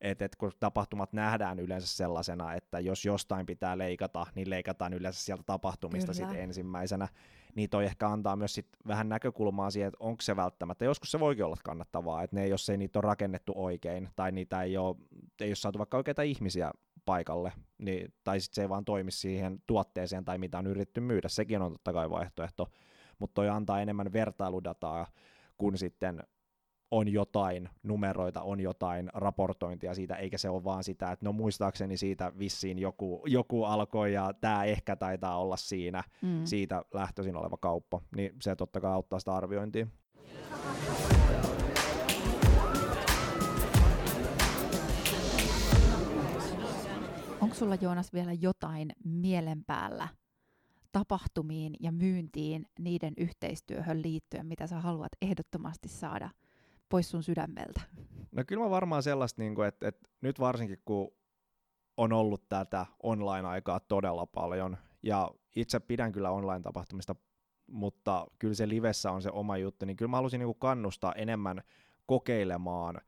että 0.00 0.24
et 0.24 0.36
kun 0.36 0.52
tapahtumat 0.60 1.12
nähdään 1.12 1.58
yleensä 1.58 1.86
sellaisena, 1.86 2.54
että 2.54 2.80
jos 2.80 3.04
jostain 3.04 3.46
pitää 3.46 3.78
leikata, 3.78 4.26
niin 4.34 4.50
leikataan 4.50 4.92
yleensä 4.92 5.24
sieltä 5.24 5.42
tapahtumista 5.46 6.14
sitten 6.14 6.40
ensimmäisenä, 6.40 7.08
niin 7.54 7.70
toi 7.70 7.84
ehkä 7.84 8.08
antaa 8.08 8.36
myös 8.36 8.54
sit 8.54 8.68
vähän 8.86 9.08
näkökulmaa 9.08 9.70
siihen, 9.70 9.88
että 9.88 10.04
onko 10.04 10.22
se 10.22 10.36
välttämättä, 10.36 10.84
joskus 10.84 11.10
se 11.10 11.20
voikin 11.20 11.44
olla 11.44 11.56
kannattavaa, 11.64 12.22
että 12.22 12.36
ne, 12.36 12.48
jos 12.48 12.70
ei 12.70 12.76
niitä 12.76 12.98
ole 12.98 13.06
rakennettu 13.06 13.52
oikein, 13.56 14.08
tai 14.16 14.32
niitä 14.32 14.62
ei 14.62 14.76
ole, 14.76 14.96
ei 15.40 15.48
ole 15.48 15.54
saatu 15.54 15.78
vaikka 15.78 15.96
oikeita 15.96 16.22
ihmisiä 16.22 16.70
paikalle, 17.04 17.52
niin, 17.78 18.14
tai 18.24 18.40
sitten 18.40 18.54
se 18.54 18.62
ei 18.62 18.68
vaan 18.68 18.84
toimi 18.84 19.10
siihen 19.10 19.62
tuotteeseen 19.66 20.24
tai 20.24 20.38
mitä 20.38 20.58
on 20.58 20.66
yritetty 20.66 21.00
myydä, 21.00 21.28
sekin 21.28 21.62
on 21.62 21.72
totta 21.72 21.92
kai 21.92 22.10
vaihtoehto, 22.10 22.68
mutta 23.18 23.34
toi 23.34 23.48
antaa 23.48 23.80
enemmän 23.80 24.12
vertailudataa 24.12 25.06
kuin 25.58 25.78
sitten 25.78 26.22
on 26.92 27.12
jotain 27.12 27.68
numeroita, 27.82 28.42
on 28.42 28.60
jotain 28.60 29.10
raportointia 29.14 29.94
siitä, 29.94 30.16
eikä 30.16 30.38
se 30.38 30.50
ole 30.50 30.64
vaan 30.64 30.84
sitä, 30.84 31.12
että 31.12 31.24
no 31.24 31.32
muistaakseni 31.32 31.96
siitä 31.96 32.32
vissiin 32.38 32.78
joku, 32.78 33.22
joku 33.26 33.64
alkoi 33.64 34.12
ja 34.12 34.32
tämä 34.40 34.64
ehkä 34.64 34.96
taitaa 34.96 35.38
olla 35.38 35.56
siinä, 35.56 36.04
mm. 36.22 36.44
siitä 36.44 36.84
lähtöisin 36.94 37.36
oleva 37.36 37.56
kauppa, 37.56 38.00
niin 38.16 38.34
se 38.40 38.56
totta 38.56 38.80
kai 38.80 38.92
auttaa 38.92 39.18
sitä 39.18 39.34
arviointia. 39.34 39.86
Onko 47.40 47.54
sulla 47.54 47.74
Joonas 47.80 48.12
vielä 48.12 48.32
jotain 48.32 48.92
mielen 49.04 49.64
päällä 49.64 50.08
tapahtumiin 50.92 51.74
ja 51.80 51.92
myyntiin, 51.92 52.66
niiden 52.78 53.14
yhteistyöhön 53.16 54.02
liittyen, 54.02 54.46
mitä 54.46 54.66
sä 54.66 54.80
haluat 54.80 55.12
ehdottomasti 55.22 55.88
saada 55.88 56.30
pois 56.92 57.10
sun 57.10 57.22
sydämeltä? 57.22 57.80
No 58.32 58.44
kyllä 58.46 58.62
mä 58.62 58.70
varmaan 58.70 59.02
sellaista, 59.02 59.42
niin 59.42 59.54
kuin, 59.54 59.68
että, 59.68 59.88
että 59.88 60.08
nyt 60.20 60.40
varsinkin 60.40 60.78
kun 60.84 61.10
on 61.96 62.12
ollut 62.12 62.48
tätä 62.48 62.86
online-aikaa 63.02 63.80
todella 63.80 64.26
paljon, 64.26 64.76
ja 65.02 65.30
itse 65.56 65.80
pidän 65.80 66.12
kyllä 66.12 66.30
online-tapahtumista, 66.30 67.14
mutta 67.66 68.26
kyllä 68.38 68.54
se 68.54 68.68
livessä 68.68 69.10
on 69.10 69.22
se 69.22 69.30
oma 69.30 69.56
juttu, 69.56 69.86
niin 69.86 69.96
kyllä 69.96 70.10
mä 70.10 70.16
haluaisin 70.16 70.40
niin 70.40 70.54
kannustaa 70.58 71.12
enemmän 71.12 71.62
kokeilemaan, 72.06 73.00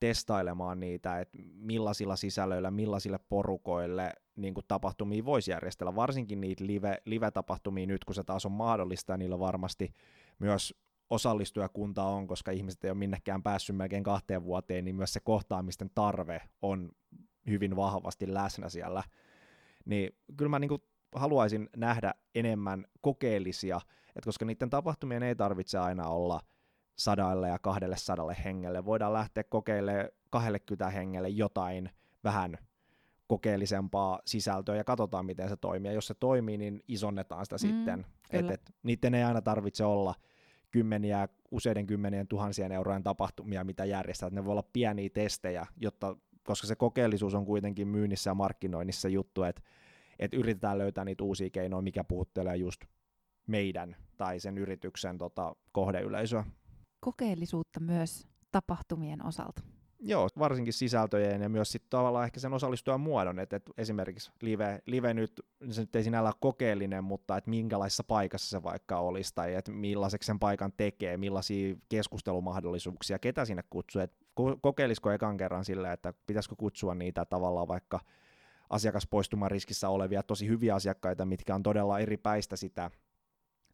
testailemaan 0.00 0.80
niitä, 0.80 1.20
että 1.20 1.38
millaisilla 1.54 2.16
sisällöillä, 2.16 2.70
millaisille 2.70 3.18
porukoille 3.28 4.12
niin 4.36 4.54
kuin 4.54 4.64
tapahtumia 4.68 5.24
voisi 5.24 5.50
järjestellä, 5.50 5.94
varsinkin 5.94 6.40
niitä 6.40 6.66
live, 6.66 7.02
live-tapahtumia 7.04 7.86
nyt, 7.86 8.04
kun 8.04 8.14
se 8.14 8.24
taas 8.24 8.46
on 8.46 8.52
mahdollista, 8.52 9.12
ja 9.12 9.16
niillä 9.16 9.38
varmasti 9.38 9.94
myös 10.38 10.74
osallistujakunta 11.10 12.04
on, 12.04 12.26
koska 12.26 12.50
ihmiset 12.50 12.84
ei 12.84 12.90
ole 12.90 12.98
minnekään 12.98 13.42
päässyt 13.42 13.76
melkein 13.76 14.04
kahteen 14.04 14.44
vuoteen, 14.44 14.84
niin 14.84 14.96
myös 14.96 15.12
se 15.12 15.20
kohtaamisten 15.20 15.90
tarve 15.94 16.42
on 16.62 16.90
hyvin 17.46 17.76
vahvasti 17.76 18.34
läsnä 18.34 18.68
siellä. 18.68 19.02
Niin 19.84 20.16
kyllä 20.36 20.48
mä 20.48 20.58
niin 20.58 20.70
haluaisin 21.14 21.68
nähdä 21.76 22.14
enemmän 22.34 22.84
kokeellisia, 23.00 23.80
että 24.16 24.28
koska 24.28 24.44
niiden 24.44 24.70
tapahtumien 24.70 25.22
ei 25.22 25.36
tarvitse 25.36 25.78
aina 25.78 26.08
olla 26.08 26.40
sadalle 26.98 27.48
ja 27.48 27.58
kahdelle 27.58 27.96
sadalle 27.96 28.36
hengelle, 28.44 28.84
voidaan 28.84 29.12
lähteä 29.12 29.44
kokeilemaan 29.44 30.08
20 30.30 30.90
hengelle 30.90 31.28
jotain 31.28 31.90
vähän 32.24 32.58
kokeellisempaa 33.26 34.20
sisältöä 34.24 34.76
ja 34.76 34.84
katsotaan, 34.84 35.26
miten 35.26 35.48
se 35.48 35.56
toimii. 35.56 35.88
Ja 35.88 35.94
jos 35.94 36.06
se 36.06 36.14
toimii, 36.14 36.58
niin 36.58 36.82
isonnetaan 36.88 37.46
sitä 37.46 37.56
mm, 37.56 37.58
sitten. 37.58 38.06
Et, 38.30 38.50
et, 38.50 38.74
niiden 38.82 39.14
ei 39.14 39.22
aina 39.22 39.42
tarvitse 39.42 39.84
olla 39.84 40.14
kymmeniä, 40.70 41.28
useiden 41.50 41.86
kymmenien 41.86 42.28
tuhansien 42.28 42.72
eurojen 42.72 43.02
tapahtumia, 43.02 43.64
mitä 43.64 43.84
järjestää. 43.84 44.30
Ne 44.30 44.44
voi 44.44 44.52
olla 44.52 44.68
pieniä 44.72 45.10
testejä, 45.10 45.66
jotta, 45.76 46.16
koska 46.42 46.66
se 46.66 46.76
kokeellisuus 46.76 47.34
on 47.34 47.46
kuitenkin 47.46 47.88
myynnissä 47.88 48.30
ja 48.30 48.34
markkinoinnissa 48.34 49.08
juttu, 49.08 49.42
että 49.42 49.62
et 50.18 50.34
yritetään 50.34 50.78
löytää 50.78 51.04
niitä 51.04 51.24
uusia 51.24 51.50
keinoja, 51.50 51.82
mikä 51.82 52.04
puhuttelee 52.04 52.56
just 52.56 52.80
meidän 53.46 53.96
tai 54.16 54.40
sen 54.40 54.58
yrityksen 54.58 55.18
tota, 55.18 55.56
kohdeyleisöä. 55.72 56.44
Kokeellisuutta 57.00 57.80
myös 57.80 58.28
tapahtumien 58.52 59.26
osalta. 59.26 59.62
Joo, 60.02 60.28
varsinkin 60.38 60.72
sisältöjen 60.72 61.42
ja 61.42 61.48
myös 61.48 61.72
sitten 61.72 61.90
tavallaan 61.90 62.24
ehkä 62.24 62.40
sen 62.40 62.52
osallistujan 62.52 63.00
muodon, 63.00 63.38
että, 63.38 63.56
että 63.56 63.72
esimerkiksi 63.78 64.32
live, 64.42 64.82
live 64.86 65.14
nyt, 65.14 65.40
se 65.70 65.80
nyt 65.80 65.96
ei 65.96 66.04
sinällä 66.04 66.28
ole 66.28 66.34
kokeellinen, 66.40 67.04
mutta 67.04 67.36
että 67.36 67.50
minkälaisessa 67.50 68.04
paikassa 68.04 68.50
se 68.50 68.62
vaikka 68.62 68.98
olisi, 68.98 69.34
tai 69.34 69.54
että 69.54 69.72
millaiseksi 69.72 70.26
sen 70.26 70.38
paikan 70.38 70.72
tekee, 70.76 71.16
millaisia 71.16 71.76
keskustelumahdollisuuksia, 71.88 73.18
ketä 73.18 73.44
sinne 73.44 73.62
kutsuu, 73.70 74.02
että 74.02 74.16
kokeilisiko 74.60 75.10
ekan 75.10 75.36
kerran 75.36 75.64
silleen, 75.64 75.92
että 75.92 76.14
pitäisikö 76.26 76.56
kutsua 76.56 76.94
niitä 76.94 77.24
tavallaan 77.24 77.68
vaikka 77.68 78.00
asiakaspoistuman 78.70 79.50
riskissä 79.50 79.88
olevia 79.88 80.22
tosi 80.22 80.48
hyviä 80.48 80.74
asiakkaita, 80.74 81.24
mitkä 81.24 81.54
on 81.54 81.62
todella 81.62 81.98
eri 81.98 82.16
päistä 82.16 82.56
sitä 82.56 82.90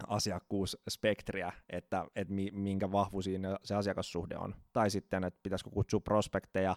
asiakkuusspektriä, 0.06 1.52
että, 1.70 2.04
että 2.16 2.34
minkä 2.52 2.92
vahvuisiin 2.92 3.42
se 3.64 3.74
asiakassuhde 3.74 4.36
on. 4.36 4.54
Tai 4.72 4.90
sitten, 4.90 5.24
että 5.24 5.40
pitäisikö 5.42 5.70
kutsua 5.70 6.00
prospekteja 6.00 6.76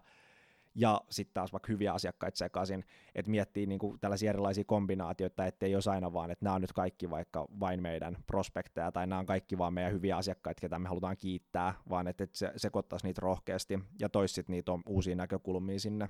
ja 0.76 1.02
sitten 1.10 1.34
taas 1.34 1.52
vaikka 1.52 1.68
hyviä 1.72 1.94
asiakkaita 1.94 2.38
sekaisin, 2.38 2.86
että 3.16 3.32
miettii 3.32 3.66
niin 3.66 3.80
kuin 3.80 4.00
tällaisia 4.00 4.30
erilaisia 4.30 4.64
kombinaatioita, 4.64 5.46
ettei 5.46 5.72
jos 5.72 5.88
aina 5.88 6.14
vaan, 6.14 6.32
että 6.32 6.46
nämä 6.46 6.56
on 6.56 6.62
nyt 6.62 6.74
kaikki 6.74 7.10
vaikka 7.10 7.48
vain 7.60 7.82
meidän 7.82 8.18
prospekteja, 8.28 8.92
tai 8.92 9.08
nämä 9.08 9.20
on 9.20 9.26
kaikki 9.26 9.58
vaan 9.58 9.74
meidän 9.74 9.94
hyviä 9.94 10.18
asiakkaita, 10.18 10.62
ketä 10.62 10.80
me 10.80 10.88
halutaan 10.88 11.18
kiittää, 11.18 11.74
vaan 11.90 12.08
että, 12.08 12.24
että 12.24 12.38
se 12.38 12.52
sekoittaisi 12.56 13.06
niitä 13.06 13.22
rohkeasti 13.22 13.80
ja 14.00 14.10
toisi 14.10 14.44
niitä 14.48 14.72
uusia 14.88 15.16
näkökulmia 15.16 15.80
sinne. 15.80 16.10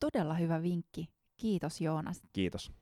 Todella 0.00 0.34
hyvä 0.34 0.62
vinkki. 0.62 1.08
Kiitos 1.36 1.80
Joonas. 1.80 2.22
Kiitos. 2.32 2.72